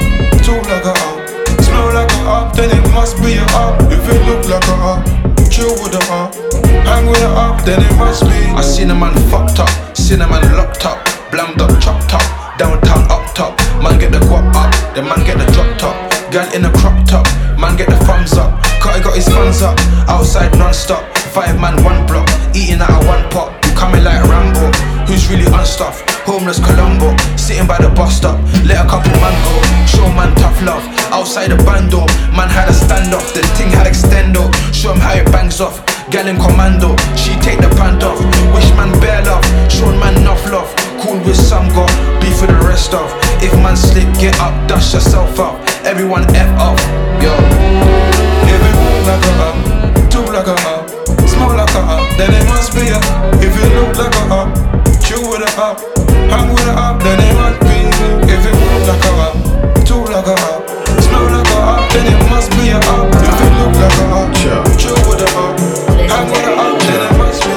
talk 0.42 0.64
like 0.66 0.84
a 0.84 0.94
up, 0.94 1.16
smell 1.62 1.94
like 1.94 2.12
a 2.12 2.22
up, 2.26 2.56
then 2.56 2.70
it 2.70 2.84
must 2.92 3.16
be 3.22 3.36
a 3.36 3.44
up. 3.54 3.80
If 3.92 4.02
it 4.08 4.20
look 4.26 4.42
like 4.48 4.66
a 4.68 4.76
up, 4.82 5.00
chill 5.50 5.72
with 5.82 5.94
a 5.94 6.02
up, 6.10 6.34
hang 6.84 7.06
with 7.06 7.22
a 7.22 7.30
up, 7.30 7.64
then 7.64 7.82
it 7.82 7.94
must 7.96 8.24
be. 8.24 8.38
I 8.54 8.62
seen 8.62 8.90
a 8.90 8.94
man 8.94 9.14
fucked 9.30 9.58
up, 9.60 9.70
seen 9.96 10.20
a 10.20 10.26
man 10.28 10.42
locked 10.56 10.84
up, 10.84 10.98
blammed 11.30 11.60
up, 11.60 11.72
chopped 11.80 12.14
up, 12.14 12.58
downtown 12.58 13.04
up 13.10 13.34
top. 13.34 13.58
Man 13.82 13.98
get 13.98 14.12
the 14.12 14.18
guap 14.18 14.54
up, 14.54 14.70
the 14.94 15.02
man 15.02 15.24
get 15.24 15.38
the 15.38 15.46
drop 15.52 15.70
top. 15.78 15.96
Girl 16.32 16.48
in 16.54 16.64
a 16.64 16.72
crop 16.78 16.96
top, 17.06 17.26
man 17.58 17.76
get 17.76 17.88
the 17.88 17.96
thumbs 18.04 18.34
up. 18.34 18.62
Cutty 18.80 19.02
got 19.02 19.14
his 19.14 19.28
funds 19.28 19.62
up, 19.62 19.78
outside 20.08 20.56
non-stop. 20.58 21.04
Five 21.36 21.60
man, 21.60 21.82
one 21.84 22.06
block, 22.06 22.28
eating 22.54 22.80
out 22.80 22.90
of 22.90 23.06
one 23.06 23.28
pot. 23.30 23.52
Coming 23.76 24.02
like 24.04 24.24
a 24.24 24.28
Rambo, 24.28 24.72
who's 25.06 25.28
really 25.28 25.46
unstuffed? 25.46 26.15
Homeless 26.26 26.58
Colombo, 26.58 27.14
sitting 27.38 27.66
by 27.66 27.78
the 27.78 27.88
bus 27.88 28.18
stop. 28.18 28.34
Let 28.66 28.84
a 28.84 28.88
couple 28.90 29.14
man 29.22 29.34
go, 29.46 29.54
show 29.86 30.06
man 30.10 30.34
tough 30.34 30.58
love. 30.66 30.82
Outside 31.14 31.54
the 31.54 31.56
bando, 31.62 32.02
man 32.34 32.50
had 32.50 32.66
a 32.68 32.74
standoff. 32.74 33.30
The 33.32 33.46
thing 33.54 33.70
had 33.70 33.86
extendo, 33.86 34.50
show 34.74 34.92
him 34.92 34.98
how 34.98 35.14
it 35.14 35.30
bangs 35.30 35.60
off. 35.60 35.86
Gal 36.10 36.26
in 36.26 36.36
commando, 36.36 36.98
she 37.14 37.38
take 37.46 37.62
the 37.62 37.70
pant 37.78 38.02
off. 38.02 38.18
Wish 38.50 38.66
man 38.74 38.90
bare 38.98 39.22
love, 39.22 39.46
show 39.70 39.86
man 40.02 40.18
enough 40.18 40.42
love. 40.50 40.66
Cool 40.98 41.22
with 41.22 41.38
some 41.38 41.68
got 41.70 41.90
beef 42.20 42.34
for 42.42 42.50
the 42.50 42.58
rest 42.66 42.92
of. 42.92 43.06
If 43.38 43.54
man 43.62 43.76
slip, 43.76 44.10
get 44.18 44.34
up, 44.42 44.54
dust 44.66 44.94
yourself 44.94 45.38
up. 45.38 45.62
Everyone 45.86 46.26
F 46.34 46.50
off, 46.58 46.82
yo. 47.22 47.30
If 48.50 48.60
like 49.06 49.22
a 49.22 49.32
up, 49.46 49.56
like 50.34 50.50
a 50.50 50.56
up, 50.66 50.90
smell 51.30 51.54
like 51.54 51.70
a 51.70 51.82
up, 51.86 52.04
then 52.18 52.34
it 52.34 52.44
must 52.50 52.74
be 52.74 52.90
a. 52.90 52.98
If 53.38 53.54
it 53.54 53.70
look 53.78 53.94
like 53.94 54.14
a 54.14 54.24
up, 54.34 54.48
chew 55.00 55.22
with 55.22 55.46
a 55.46 55.50
up, 55.62 55.95
hang 56.30 56.48
with 56.52 56.66
a 56.66 56.74
up, 56.74 57.02
then 57.02 57.18
it 57.20 57.34
must 57.34 57.60
be. 57.62 57.78
If 58.30 58.42
it 58.46 58.54
walk 58.54 58.82
like 58.90 59.06
a 59.06 59.12
up, 59.26 59.34
talk 59.86 60.08
like 60.10 60.26
a 60.26 60.36
up, 60.50 60.62
smell 61.00 61.26
like 61.30 61.50
a 61.50 61.58
up, 61.62 61.82
then 61.92 62.06
it 62.10 62.20
must 62.30 62.50
be 62.58 62.70
a 62.74 62.78
up. 62.78 63.06
If 63.12 63.38
it 63.44 63.52
look 63.58 63.74
like 63.78 63.98
a 63.98 64.06
up, 64.18 64.30
chew 64.34 64.96
with 65.08 65.22
a 65.22 65.28
up, 65.38 65.54
hang 66.10 66.26
with 66.30 66.46
a 66.46 66.54
up, 66.54 66.78
then 66.82 67.00
it 67.06 67.14
must 67.18 67.42
be. 67.42 67.54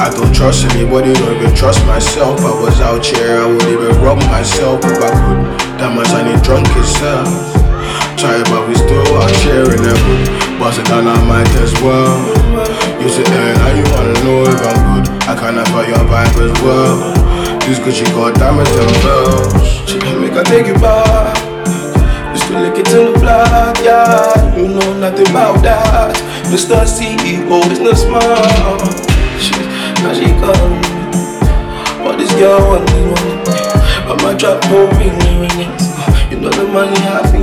I 0.00 0.10
don't 0.12 0.32
trust 0.34 0.64
anybody, 0.72 1.12
don't 1.14 1.36
even 1.36 1.54
trust 1.54 1.84
myself. 1.86 2.40
I 2.40 2.52
was 2.60 2.80
out 2.80 3.04
here, 3.04 3.40
I 3.40 3.46
would 3.46 3.68
even 3.68 3.96
rob 4.02 4.18
myself 4.28 4.84
if 4.84 5.00
I 5.00 5.10
could. 5.10 5.40
That 5.80 5.92
much 5.94 6.08
I 6.10 6.24
need 6.24 6.42
drunk 6.42 6.68
itself. 6.76 7.28
Try 8.16 8.40
but 8.48 8.64
we 8.68 8.74
still 8.74 9.04
out 9.20 9.30
here 9.44 9.68
in 9.68 9.80
the 9.84 9.92
hood. 9.92 10.58
Bust 10.58 10.80
it 10.80 10.86
down, 10.88 11.06
I 11.06 11.20
might 11.28 11.48
as 11.60 11.72
well. 11.84 12.16
You 13.00 13.08
sit 13.12 13.26
there 13.26 13.52
and 13.52 13.58
now 13.60 13.72
you 13.76 13.84
wanna 13.92 14.16
know 14.24 14.40
if 14.48 14.60
I'm 14.64 15.04
good. 15.04 15.06
I 15.28 15.36
can't 15.36 15.56
have 15.60 15.88
your 15.88 16.00
vibe 16.08 16.36
as 16.40 16.54
well. 16.64 17.35
This 17.66 17.80
Gucci 17.80 18.06
got 18.14 18.32
diamonds 18.36 18.70
and 18.70 18.86
bells. 19.02 19.90
She 19.90 19.98
make 20.22 20.38
her 20.38 20.44
take 20.44 20.68
you 20.68 20.74
back. 20.74 21.34
You 22.30 22.38
still 22.38 22.62
lick 22.62 22.78
it 22.78 22.86
in 22.94 23.10
the 23.12 23.18
block, 23.18 23.74
yeah. 23.82 24.54
You 24.54 24.68
know 24.68 24.94
nothing 25.00 25.26
about 25.34 25.64
that. 25.66 26.14
Mr. 26.46 26.86
CEO, 26.86 27.58
businessman. 27.66 28.22
She, 29.42 29.58
now 29.98 30.14
she 30.14 30.30
gone. 30.38 30.78
But 32.06 32.22
this 32.22 32.30
girl 32.38 32.54
want 32.70 32.86
me, 32.86 33.02
want 33.02 33.26
me. 33.26 33.58
But 34.06 34.22
my 34.22 34.38
trap 34.38 34.62
won't 34.70 34.94
ring, 35.02 35.18
ring 35.42 35.66
it. 35.66 35.74
You 36.30 36.38
know 36.38 36.54
the 36.54 36.70
money 36.70 36.94
I 37.02 37.18
happy, 37.18 37.42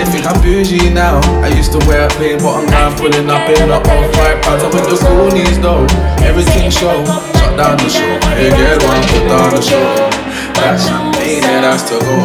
They 0.00 0.08
think 0.08 0.24
I'm 0.24 0.40
bougie 0.40 0.88
now. 0.88 1.20
I 1.44 1.48
used 1.52 1.72
to 1.72 1.78
wear 1.84 2.06
a 2.06 2.08
plain 2.16 2.38
bottom 2.40 2.64
gown, 2.70 2.96
pulling 2.96 3.28
up 3.28 3.44
in 3.44 3.68
the 3.68 3.76
off 3.76 4.16
white 4.16 4.40
pants. 4.40 4.64
I'm 4.64 4.72
with 4.72 4.88
the 4.88 4.96
Goonies 5.04 5.60
though. 5.60 5.84
Everything 6.24 6.70
show. 6.70 7.29
Shut 7.40 7.56
down 7.56 7.76
the 7.78 7.88
show. 7.88 8.20
Get 8.36 8.82
one, 8.84 9.02
put 9.08 9.24
down 9.32 9.50
the 9.56 9.62
show. 9.62 10.10
That's 10.60 10.84
champagne 10.86 11.40
that 11.40 11.64
has 11.64 11.82
to 11.88 11.96
go. 11.96 12.16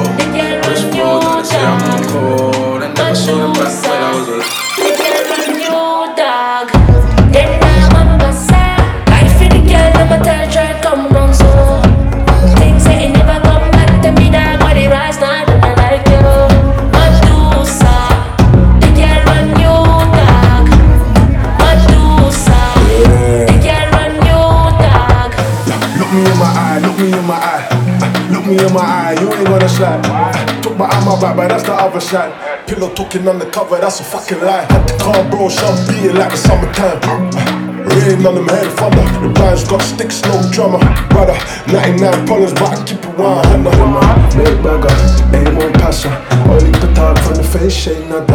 Rich 0.68 0.92
flow, 0.92 1.20
now 1.22 1.40
they 1.40 1.48
say 1.48 1.64
I'm 1.64 1.82
on 1.88 2.04
cold. 2.12 2.84
I 2.84 2.92
never 2.92 3.16
saw 3.16 3.38
them 3.38 3.54
back 3.54 3.72
when 3.88 4.04
I 4.04 4.12
was 4.20 4.28
a 4.28 4.55
in 28.66 28.74
my 28.74 28.82
eye, 28.82 29.18
you 29.20 29.32
ain't 29.34 29.46
gonna 29.48 29.70
slide. 29.70 30.02
Uh, 30.06 30.62
Took 30.62 30.78
my 30.78 30.86
arm 30.86 31.20
back, 31.22 31.36
but 31.36 31.50
that's 31.50 31.64
the 31.64 31.74
other 31.74 32.00
side. 32.00 32.34
Pillow 32.68 32.94
talking 32.94 33.28
undercover, 33.28 33.78
that's 33.78 34.00
a 34.00 34.04
fucking 34.04 34.42
lie. 34.42 34.66
Had 34.66 34.88
the 34.88 34.98
car, 34.98 35.22
bro, 35.30 35.50
champagne 35.50 36.16
like 36.16 36.32
the 36.32 36.38
summertime. 36.38 37.00
Rain 37.86 38.26
on 38.26 38.36
them 38.36 38.48
head 38.48 38.72
thunder. 38.74 39.06
The 39.22 39.30
rhymes 39.40 39.64
got 39.68 39.82
sticks, 39.82 40.22
no 40.24 40.42
drummer. 40.52 40.80
Brother, 41.10 41.38
99 41.70 42.26
problems, 42.26 42.54
but 42.54 42.74
I 42.74 42.84
keep 42.86 43.00
it 43.06 43.14
100. 43.14 44.38
Make 44.38 44.58
burger, 44.64 44.90
ain't 45.38 45.56
one 45.56 45.74
passer. 45.74 46.10
Only 46.50 46.72
petard 46.72 47.20
from 47.20 47.36
the 47.36 47.44
face, 47.44 47.74
shade 47.76 48.10
nada. 48.10 48.26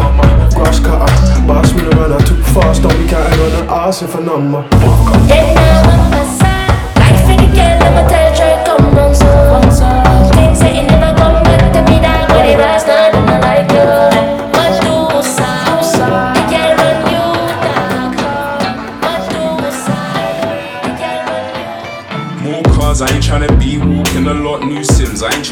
Grass 0.55 0.79
cutter, 0.79 1.11
boss 1.45 1.73
me 1.73 1.81
the 1.83 1.91
runner 1.91 2.19
too 2.23 2.41
fast. 2.55 2.83
Don't 2.83 2.95
be 2.97 3.07
counting 3.07 3.39
on 3.39 3.51
the 3.67 3.73
ass 3.73 4.01
if 4.01 4.15
a 4.15 4.21
number. 4.21 4.63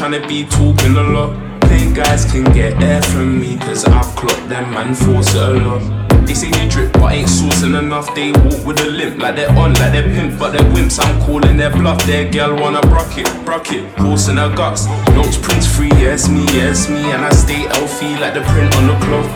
Tryna 0.00 0.26
be 0.26 0.46
talking 0.46 0.96
a 0.96 1.02
lot. 1.12 1.60
Plain 1.60 1.92
guys 1.92 2.24
can 2.24 2.44
get 2.54 2.72
air 2.82 3.02
from 3.02 3.38
me, 3.38 3.58
cause 3.58 3.84
I've 3.84 4.16
clocked 4.16 4.48
them 4.48 4.72
man 4.72 4.94
force 4.94 5.34
it 5.34 5.42
a 5.42 5.52
lot. 5.60 5.82
They 6.26 6.32
say 6.32 6.50
they 6.50 6.66
drip, 6.68 6.94
but 6.94 7.12
ain't 7.12 7.28
sourcing 7.28 7.78
enough. 7.78 8.14
They 8.14 8.32
walk 8.32 8.64
with 8.64 8.80
a 8.80 8.86
limp, 8.88 9.20
like 9.20 9.36
they're 9.36 9.50
on, 9.50 9.74
like 9.74 9.92
they're 9.92 10.08
pimp, 10.08 10.38
but 10.38 10.52
they're 10.52 10.72
wimps. 10.72 10.98
I'm 11.04 11.20
calling 11.26 11.58
their 11.58 11.70
bluff. 11.70 12.02
Their 12.06 12.32
girl 12.32 12.56
wanna 12.56 12.80
brock 12.80 13.12
it, 13.18 13.28
brock 13.44 13.72
it, 13.72 13.84
horse 13.98 14.28
in 14.28 14.38
her 14.38 14.48
guts. 14.56 14.86
Notes 15.12 15.36
prints 15.36 15.66
free, 15.66 15.92
yes 16.00 16.30
me, 16.30 16.44
yes 16.56 16.88
me, 16.88 17.12
and 17.12 17.22
I 17.22 17.30
stay 17.32 17.68
healthy 17.68 18.16
like 18.16 18.32
the 18.32 18.40
print 18.40 18.74
on 18.76 18.86
the 18.86 18.96
cloth. 19.04 19.28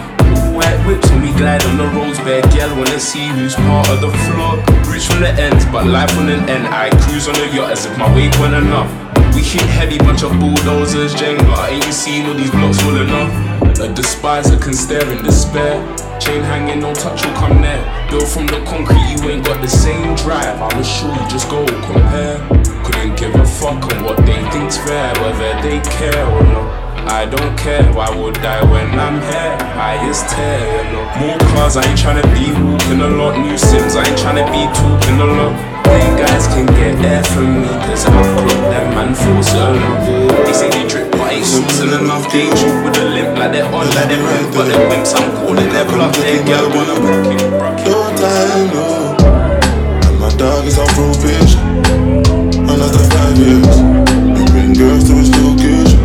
White 0.56 0.80
whips 0.86 1.10
when 1.10 1.20
we 1.20 1.32
glide 1.36 1.62
on 1.64 1.76
the 1.76 1.88
roads, 1.92 2.18
bare 2.20 2.40
girl 2.56 2.74
wanna 2.74 2.98
see 2.98 3.26
who's 3.36 3.54
part 3.54 3.90
of 3.90 4.00
the 4.00 4.08
floor. 4.32 4.56
Rich 4.88 5.08
from 5.12 5.20
the 5.20 5.32
ends, 5.36 5.66
but 5.66 5.86
life 5.86 6.16
on 6.16 6.30
an 6.30 6.48
end. 6.48 6.66
I 6.68 6.88
cruise 7.04 7.28
on 7.28 7.34
the 7.34 7.48
yacht 7.52 7.72
as 7.72 7.84
if 7.84 7.98
my 7.98 8.08
weight 8.16 8.32
went 8.40 8.54
enough. 8.54 9.03
We 9.34 9.42
hit 9.42 9.62
heavy, 9.62 9.98
bunch 9.98 10.22
of 10.22 10.30
bulldozers, 10.38 11.12
Jenga. 11.14 11.68
Ain't 11.68 11.84
you 11.84 11.92
seen 11.92 12.26
all 12.26 12.34
these 12.34 12.52
blocks 12.52 12.80
full 12.80 13.00
enough? 13.00 13.32
A 13.80 13.92
despiser 13.92 14.56
can 14.56 14.72
stare 14.72 15.04
in 15.10 15.24
despair. 15.24 15.74
Chain 16.20 16.42
hanging, 16.42 16.78
no 16.78 16.94
touch 16.94 17.26
will 17.26 17.34
come 17.34 17.60
there. 17.60 17.82
Built 18.08 18.28
from 18.28 18.46
the 18.46 18.62
concrete, 18.64 19.02
you 19.10 19.30
ain't 19.30 19.44
got 19.44 19.60
the 19.60 19.68
same 19.68 20.14
drive. 20.14 20.62
I'ma 20.62 20.82
show 20.82 21.10
you, 21.10 21.28
just 21.28 21.50
go 21.50 21.66
compare. 21.82 22.38
Couldn't 22.84 23.16
give 23.18 23.34
a 23.34 23.44
fuck 23.44 23.82
on 23.90 24.04
what 24.04 24.18
they 24.18 24.38
think's 24.50 24.78
fair, 24.78 25.12
whether 25.18 25.60
they 25.62 25.80
care 25.98 26.26
or 26.30 26.42
not. 26.44 26.84
I 27.10 27.26
don't 27.26 27.58
care, 27.58 27.82
why 27.92 28.08
would 28.14 28.38
I 28.38 28.62
when 28.70 28.98
I'm 28.98 29.20
here? 29.20 29.58
Highest 29.74 30.30
tier, 30.30 30.58
you 30.62 30.92
know. 30.92 31.04
More 31.18 31.38
cars, 31.50 31.76
I 31.76 31.84
ain't 31.84 31.98
tryna 31.98 32.22
be 32.32 32.54
walking 32.54 33.00
a 33.00 33.08
lot. 33.08 33.36
New 33.36 33.58
sims, 33.58 33.96
I 33.96 34.06
ain't 34.06 34.16
tryna 34.16 34.46
be 34.54 34.62
talking 34.78 35.20
a 35.20 35.26
lot. 35.26 35.73
Plain 35.84 36.16
guys 36.16 36.46
can 36.48 36.66
get 36.66 36.98
air 37.04 37.22
from 37.24 37.62
me, 37.62 37.68
cause 37.86 38.04
I've 38.06 38.12
got 38.12 38.70
them 38.72 38.94
man 38.94 39.14
force 39.14 39.52
it 39.52 39.60
along. 39.60 40.44
They 40.44 40.52
say 40.52 40.68
they 40.70 40.88
drip, 40.88 41.10
but 41.12 41.32
ain't 41.32 41.44
sourcing 41.44 41.92
enough. 42.00 42.30
They 42.32 42.48
drip 42.48 42.76
with 42.84 42.98
a 42.98 43.04
limp 43.04 43.38
like 43.38 43.52
they're 43.52 43.66
on, 43.66 43.86
like 43.94 44.08
they're 44.08 44.22
red, 44.22 44.46
but 44.54 44.64
they're 44.64 44.88
wimps. 44.90 45.14
I'm 45.14 45.30
calling 45.36 45.68
their 45.70 45.84
bluff, 45.84 46.16
they 46.16 46.42
girl 46.44 46.68
wanna 46.74 46.96
rock 47.04 47.28
it, 47.30 47.42
rock 47.60 47.78
it. 47.80 47.88
No 47.88 48.00
time, 48.16 48.66
no. 48.74 49.14
And 50.08 50.18
my 50.20 50.30
dog 50.36 50.64
is 50.66 50.78
on 50.78 50.88
probation. 50.96 51.62
Another 52.64 53.04
five 53.12 53.36
years. 53.38 53.76
We 54.34 54.42
bring 54.52 54.72
girls 54.72 55.04
to 55.08 55.14
his 55.14 55.30
location. 55.36 56.00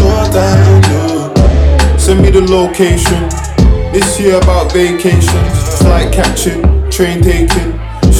No 0.00 0.10
time, 0.32 0.80
no. 0.90 1.98
Send 1.98 2.22
me 2.22 2.30
the 2.30 2.42
location. 2.42 3.28
This 3.92 4.18
year 4.18 4.38
about 4.38 4.72
vacations. 4.72 5.78
Flight 5.78 6.12
catching, 6.12 6.62
train 6.90 7.20
taking. 7.20 7.81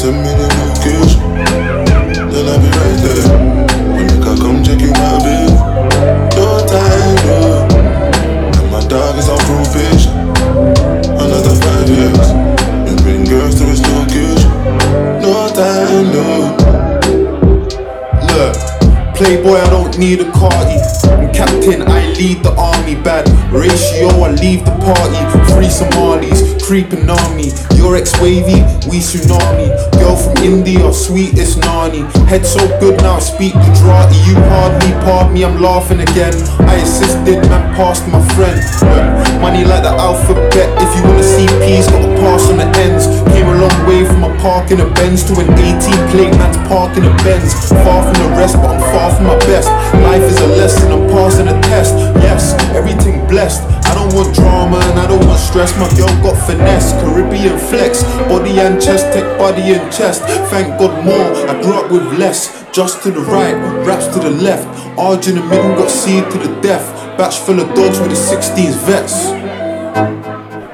Send 0.00 0.16
me 0.16 0.32
the 0.32 0.48
location. 0.64 1.20
Then 2.32 2.48
I'll 2.48 2.56
be 2.56 2.72
right 2.72 2.98
there. 3.04 3.28
When 3.92 4.08
nigga 4.08 4.32
come 4.40 4.64
check 4.64 4.80
you 4.80 4.92
my 4.96 5.20
babe. 5.20 5.52
No 6.40 6.64
time, 6.64 7.20
no. 7.28 7.68
And 8.56 8.72
my 8.72 8.80
dog 8.88 9.18
is 9.18 9.28
on 9.28 9.36
probation. 9.44 10.16
Another 11.20 11.52
five 11.52 11.84
years. 11.92 12.32
We 12.88 12.96
bring 13.04 13.28
girls 13.28 13.60
to 13.60 13.64
his 13.68 13.84
location. 13.92 14.48
No 15.20 15.52
time, 15.52 16.08
no. 16.16 16.56
Look, 18.24 18.56
Playboy, 19.14 19.60
I 19.60 19.68
don't 19.68 19.98
need 19.98 20.22
a 20.22 20.32
carty. 20.32 20.80
I'm 21.12 21.30
captain, 21.30 21.82
I 21.82 22.08
lead 22.14 22.42
the 22.42 22.54
army. 22.56 22.94
Bad 22.94 23.28
ratio, 23.52 24.08
I 24.24 24.30
leave 24.32 24.64
the 24.64 24.72
party. 24.80 25.20
Free 25.52 25.68
Somalis, 25.68 26.49
creeping 26.70 27.10
on 27.10 27.34
me. 27.34 27.50
Your 27.74 27.96
ex 27.96 28.14
wavy, 28.22 28.62
we 28.86 29.02
tsunami. 29.02 29.66
Girl 29.98 30.14
from 30.14 30.38
India, 30.38 30.86
sweetest 30.92 31.58
nani. 31.58 32.06
Head 32.30 32.46
so 32.46 32.62
good 32.78 32.94
now, 33.02 33.16
I 33.16 33.18
speak 33.18 33.54
Gujarati. 33.54 34.14
You 34.22 34.38
hardly 34.54 34.94
part 35.02 35.32
me, 35.32 35.42
I'm 35.42 35.60
laughing 35.60 35.98
again. 35.98 36.30
I 36.70 36.78
assisted, 36.78 37.42
man, 37.50 37.74
passed 37.74 38.06
my 38.06 38.22
friend. 38.38 38.54
Look, 38.86 39.42
money 39.42 39.64
like 39.64 39.82
the 39.82 39.90
alphabet. 39.90 40.70
If 40.78 40.90
you 40.94 41.02
wanna 41.10 41.26
see 41.26 41.50
peace, 41.66 41.90
gotta 41.90 42.06
pass 42.22 42.46
on 42.46 42.58
the 42.62 42.70
ends. 42.86 43.02
Came 43.34 43.50
a 43.50 43.56
long 43.58 43.78
way 43.90 44.06
from 44.06 44.22
a 44.22 44.30
park 44.38 44.70
in 44.70 44.78
a 44.78 44.86
Benz 44.94 45.26
to 45.26 45.34
an 45.42 45.50
18 45.58 45.74
plate 46.14 46.30
man's 46.38 46.56
park 46.70 46.96
in 46.96 47.02
a 47.02 47.14
Benz. 47.26 47.50
Far 47.82 48.06
from 48.06 48.14
the 48.22 48.30
rest, 48.38 48.54
but 48.62 48.70
I'm 48.70 48.82
far 48.94 49.10
from 49.10 49.26
my 49.26 49.38
best. 49.50 49.66
Life 50.06 50.22
is 50.22 50.38
a 50.38 50.46
lesson, 50.46 50.92
I'm 50.92 51.10
passing 51.10 51.48
a 51.48 51.60
test. 51.66 51.98
Yes, 52.22 52.54
everything 52.78 53.26
blessed. 53.26 53.79
I 54.10 54.12
don't 54.12 54.24
want 54.24 54.34
drama 54.34 54.78
and 54.90 54.98
I 54.98 55.06
don't 55.06 55.24
want 55.24 55.38
stress. 55.38 55.70
My 55.78 55.88
girl 55.94 56.10
got 56.20 56.34
finesse, 56.44 56.90
Caribbean 56.94 57.56
flex, 57.56 58.02
body 58.26 58.58
and 58.58 58.82
chest, 58.82 59.06
tech 59.14 59.38
body 59.38 59.62
and 59.74 59.86
chest. 59.92 60.22
Thank 60.50 60.80
God 60.80 61.04
more, 61.04 61.30
I 61.46 61.54
grew 61.62 61.74
up 61.74 61.92
with 61.92 62.18
less. 62.18 62.66
Just 62.72 63.04
to 63.04 63.12
the 63.12 63.20
right, 63.20 63.54
raps 63.86 64.08
to 64.08 64.18
the 64.18 64.30
left. 64.30 64.66
Arge 64.98 65.28
in 65.28 65.36
the 65.36 65.44
middle, 65.44 65.76
got 65.76 65.88
seed 65.88 66.24
to 66.32 66.38
the 66.38 66.60
death. 66.60 66.90
Batch 67.16 67.38
full 67.38 67.60
of 67.60 67.68
dogs 67.76 68.00
with 68.00 68.10
the 68.10 68.16
16s 68.16 68.74
vets. 68.82 69.30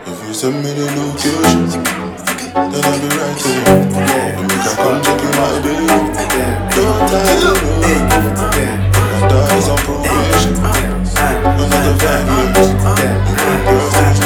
If 0.09 0.29
you 0.29 0.33
send 0.33 0.57
me 0.65 0.73
the 0.73 0.87
location, 0.97 1.85
then 2.73 2.85
I'll 2.89 3.01
be 3.05 3.09
right 3.21 3.37
there. 3.45 4.33
When 4.39 4.49
nigga 4.49 4.73
come 4.81 4.97
check 5.05 5.21
you 5.21 5.29
my 5.37 5.61
babe. 5.61 5.93
No 6.73 6.85
time, 7.13 7.37
no. 7.45 7.53
My 9.13 9.29
dog 9.29 9.53
is 9.59 9.69
on 9.69 9.77
probation. 9.85 10.86
Another 11.19 11.95
five 11.99 12.29
years. 12.29 14.21
We 14.21 14.26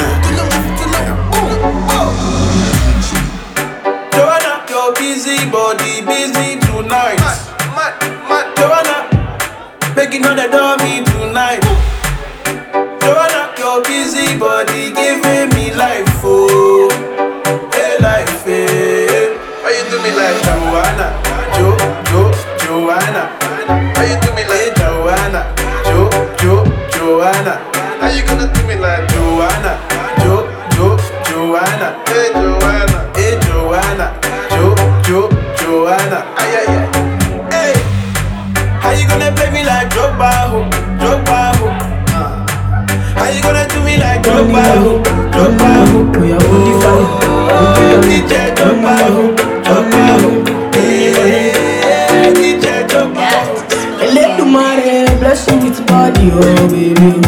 body, 56.20 56.30
oh 56.32 56.68
baby. 56.68 57.20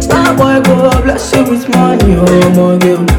Starboy 0.00 0.64
go 0.64 1.02
bless 1.02 1.32
you 1.34 1.44
with 1.48 1.68
money, 1.70 2.16
oh 2.16 2.50
my 2.50 2.78
girl. 2.78 3.11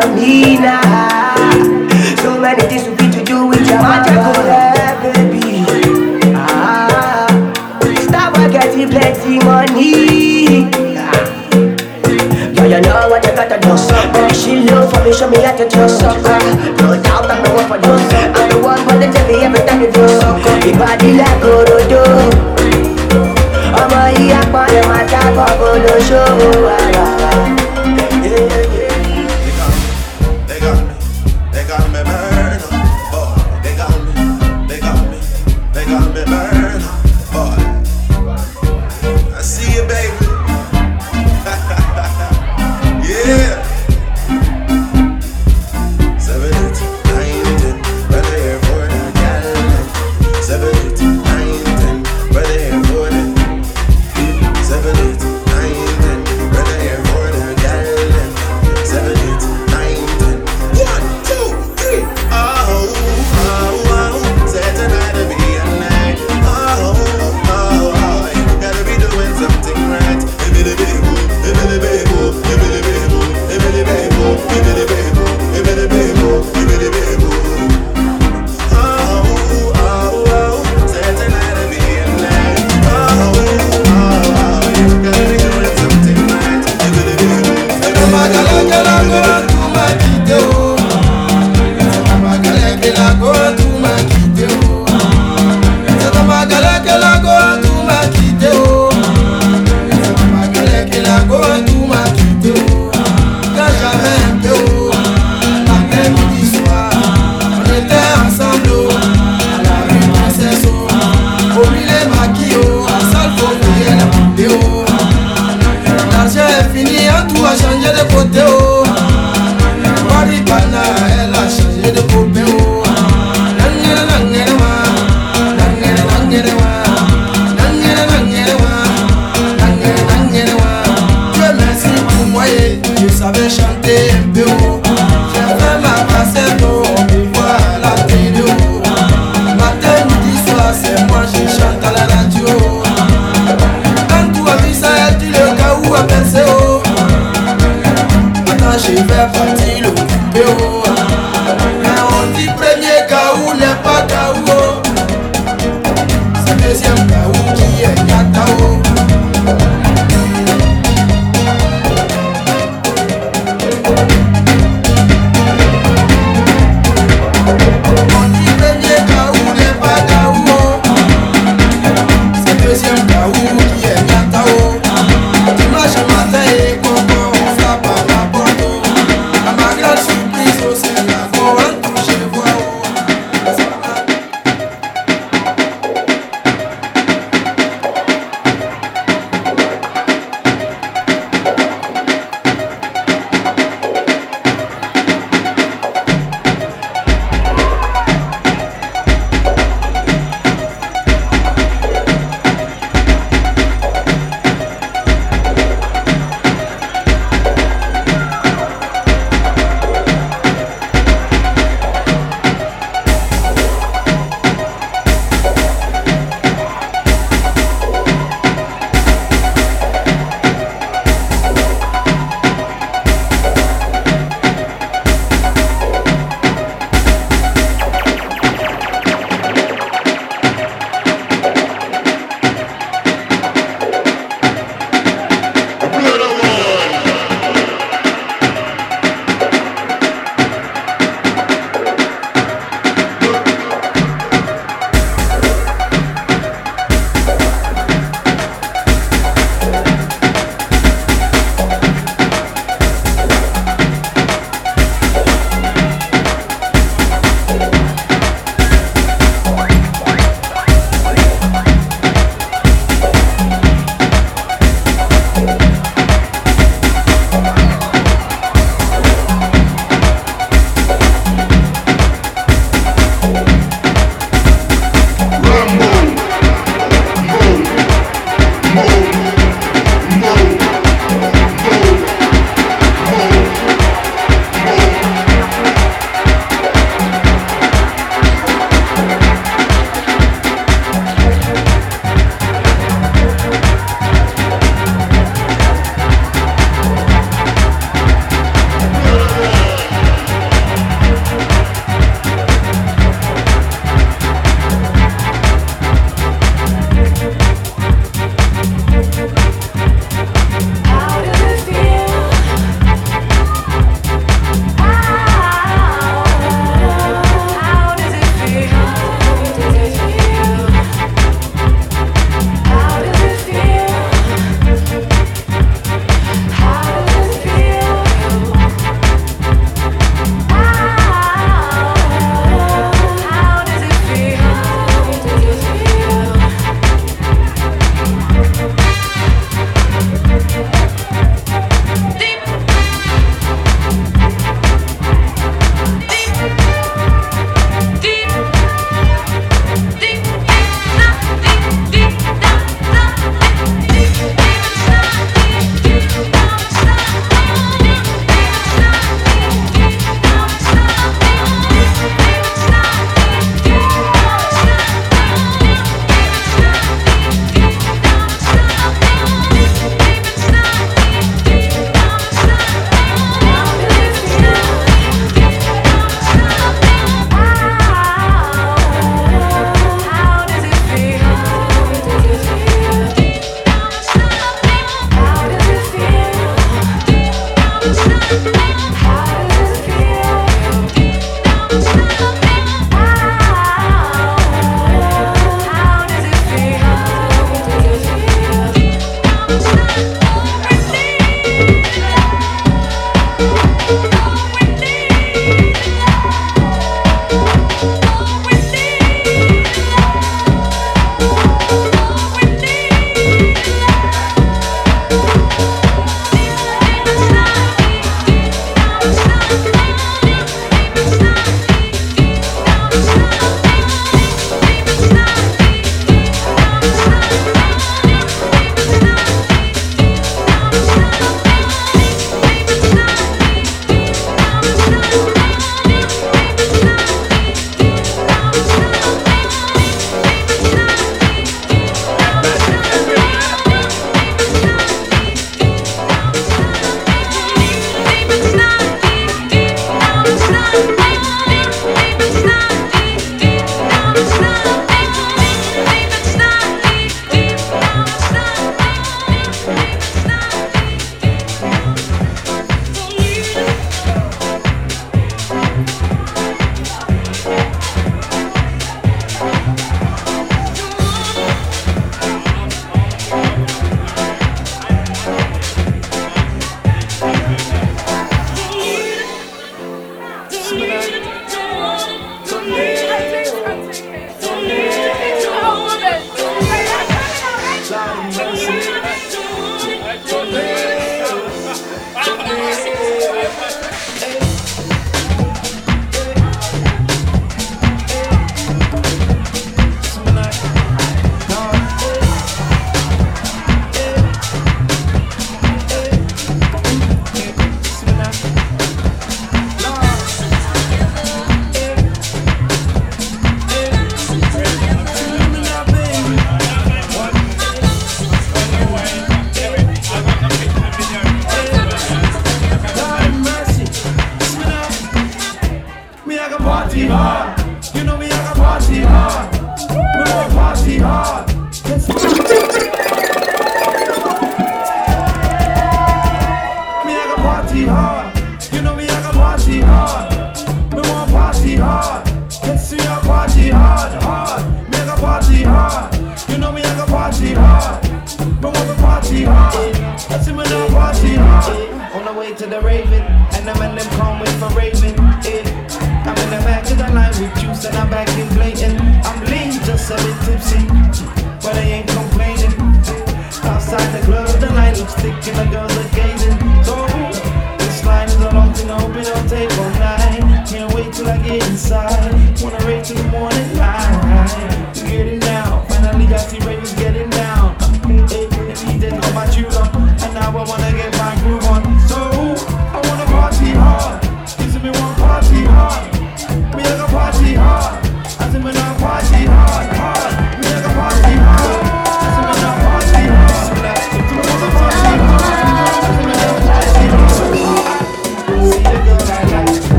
Up 0.00 0.16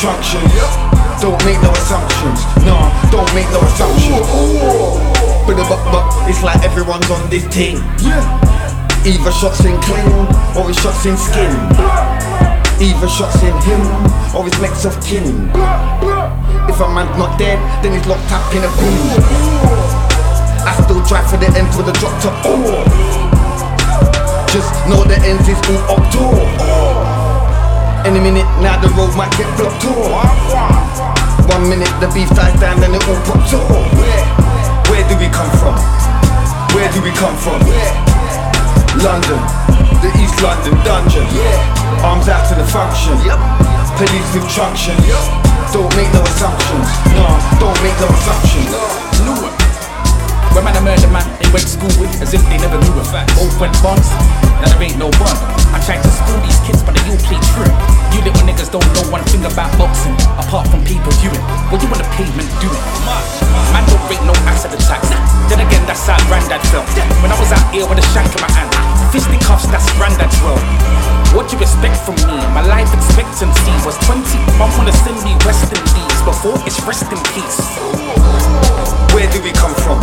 Police 0.00 0.24
with 0.24 0.32
junction. 0.32 0.40
Yep. 0.56 1.20
Don't 1.20 1.44
make 1.44 1.60
no 1.60 1.70
assumptions. 1.72 2.40
No, 2.64 2.76
don't 3.10 3.28
make 3.34 3.48
no 3.52 3.60
assumptions. 3.60 4.26
But 5.46 5.56
the 5.56 5.64
but 5.68 5.80
but 5.92 6.28
it's 6.28 6.42
like 6.42 6.62
everyone's 6.62 7.10
on 7.10 7.28
this 7.28 7.44
team. 7.48 7.76
Yeah. 8.00 8.24
Either 9.04 9.32
shots 9.32 9.64
in 9.64 9.76
clean 9.82 10.26
or 10.56 10.70
it's 10.70 10.80
shots 10.80 11.04
in 11.04 11.16
skin. 11.16 11.52
Either 12.80 13.08
shots 13.08 13.42
in 13.42 13.52
him 13.68 13.80
or 14.34 14.46
it's 14.46 14.58
next 14.60 14.84
of 14.84 14.96
kin. 15.04 15.50
If 16.68 16.80
a 16.80 16.88
man's 16.88 17.16
not 17.18 17.38
dead, 17.38 17.58
then 17.82 17.92
he's 17.92 18.06
locked 18.06 18.32
up 18.32 18.54
in 18.54 18.64
a 18.64 18.70
bin. 18.80 18.96
I 20.64 20.80
still 20.84 21.02
drive 21.04 21.28
for 21.28 21.36
the 21.36 21.48
end 21.58 21.68
for 21.74 21.82
the 21.82 21.92
drop 21.92 22.16
top. 22.22 22.44
Oh. 22.44 22.84
Just 24.48 24.72
know 24.88 25.04
the 25.04 25.18
end 25.24 25.40
is 25.48 25.60
all 25.68 25.96
up 25.96 26.12
to. 26.12 26.89
Any 28.00 28.18
minute 28.18 28.48
now 28.64 28.80
the 28.80 28.88
road 28.96 29.12
might 29.12 29.30
get 29.36 29.44
blocked 29.60 29.84
off. 29.84 30.08
One 31.52 31.68
minute 31.68 31.92
the 32.00 32.08
beef 32.16 32.30
dies 32.32 32.56
down 32.58 32.80
then 32.80 32.96
it 32.96 33.04
all 33.04 33.20
pops 33.28 33.52
off. 33.52 33.68
Where, 33.68 34.24
where 34.88 35.04
do 35.04 35.14
we 35.20 35.28
come 35.28 35.52
from? 35.60 35.76
Where 36.72 36.88
do 36.96 37.04
we 37.04 37.12
come 37.12 37.36
from? 37.36 37.60
London, 39.04 39.40
the 40.00 40.10
East 40.16 40.40
London 40.40 40.74
dungeon. 40.80 41.28
Arms 42.00 42.28
out 42.32 42.48
to 42.48 42.54
the 42.56 42.64
function. 42.64 43.20
Police 44.00 44.30
with. 44.32 44.96
Yep. 45.04 45.74
Don't 45.76 45.92
make 45.94 46.08
no 46.16 46.24
assumptions. 46.24 46.88
No, 47.12 47.28
don't 47.60 47.78
make 47.84 47.96
no 48.00 48.08
assumptions. 48.08 48.72
When 50.56 50.64
man 50.64 50.74
a 50.74 50.80
murder 50.80 51.08
man, 51.12 51.28
they 51.38 51.52
went 51.52 51.68
to 51.68 51.76
school 51.76 51.92
with 52.00 52.10
as 52.22 52.32
if 52.32 52.42
they 52.48 52.56
never 52.58 52.80
knew 52.80 52.96
a 52.98 53.04
fact. 53.04 53.36
Both 53.36 53.60
went 53.60 53.76
bonds, 53.82 54.08
now 54.58 54.72
there 54.72 54.82
ain't 54.82 54.98
no 54.98 55.10
bond. 55.20 55.59
I 55.70 55.78
tried 55.78 56.02
to 56.02 56.10
school 56.10 56.38
these 56.42 56.58
kids, 56.66 56.82
but 56.82 56.98
they 56.98 57.04
all 57.06 57.20
play 57.22 57.38
true. 57.54 57.70
You 58.10 58.26
little 58.26 58.42
niggas 58.42 58.70
don't 58.74 58.86
know 58.90 59.06
one 59.10 59.22
thing 59.30 59.46
about 59.46 59.70
boxing, 59.78 60.14
apart 60.34 60.66
from 60.66 60.82
people 60.82 61.14
viewing. 61.22 61.38
What 61.70 61.78
you 61.78 61.88
on 61.94 62.02
the 62.02 62.08
pavement 62.18 62.50
doing? 62.58 62.82
Man 63.70 63.86
don't 63.86 64.02
break 64.10 64.18
no 64.26 64.34
acid 64.50 64.74
attacks. 64.74 65.14
Then 65.46 65.62
again, 65.62 65.86
that's 65.86 66.02
how 66.10 66.18
granddad 66.26 66.62
felt. 66.74 66.86
When 67.22 67.30
I 67.30 67.38
was 67.38 67.54
out 67.54 67.62
here 67.70 67.86
with 67.86 68.02
a 68.02 68.06
shank 68.10 68.30
in 68.34 68.42
my 68.42 68.50
hand, 68.50 68.70
fisticuffs, 69.14 69.70
that's 69.70 69.86
granddad's 69.94 70.34
role. 70.42 70.58
What 71.38 71.54
you 71.54 71.58
expect 71.62 72.02
from 72.02 72.18
me? 72.26 72.34
My 72.50 72.66
life 72.66 72.90
expectancy 72.90 73.74
was 73.86 73.94
20. 74.10 74.26
Mum 74.58 74.74
wanna 74.74 74.94
send 75.06 75.22
me 75.22 75.38
West 75.46 75.70
Indies 75.70 76.20
before 76.26 76.58
it's 76.66 76.82
rest 76.82 77.06
in 77.06 77.22
peace. 77.30 77.62
Where 79.14 79.30
do 79.30 79.38
we 79.42 79.54
come 79.54 79.74
from? 79.86 80.02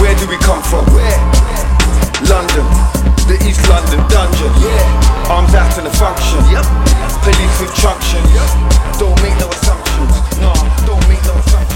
Where 0.00 0.16
do 0.16 0.24
we 0.32 0.40
come 0.40 0.64
from? 0.64 0.88
Where? 0.96 1.41
London, 2.28 2.66
the 3.26 3.36
East 3.48 3.66
London 3.68 4.00
dungeon. 4.08 4.52
Yeah. 4.60 5.30
Arms 5.30 5.54
out 5.54 5.76
in 5.78 5.84
the 5.84 5.94
function. 5.96 6.38
Yep. 6.50 6.66
Police 7.22 7.56
with 7.60 7.74
traction. 7.74 8.22
Yep. 8.34 8.98
Don't 8.98 9.18
make 9.22 9.36
no 9.38 9.48
assumptions. 9.48 10.12
No, 10.38 10.52
don't 10.86 11.08
make 11.08 11.22
no 11.24 11.34
assumptions. 11.34 11.71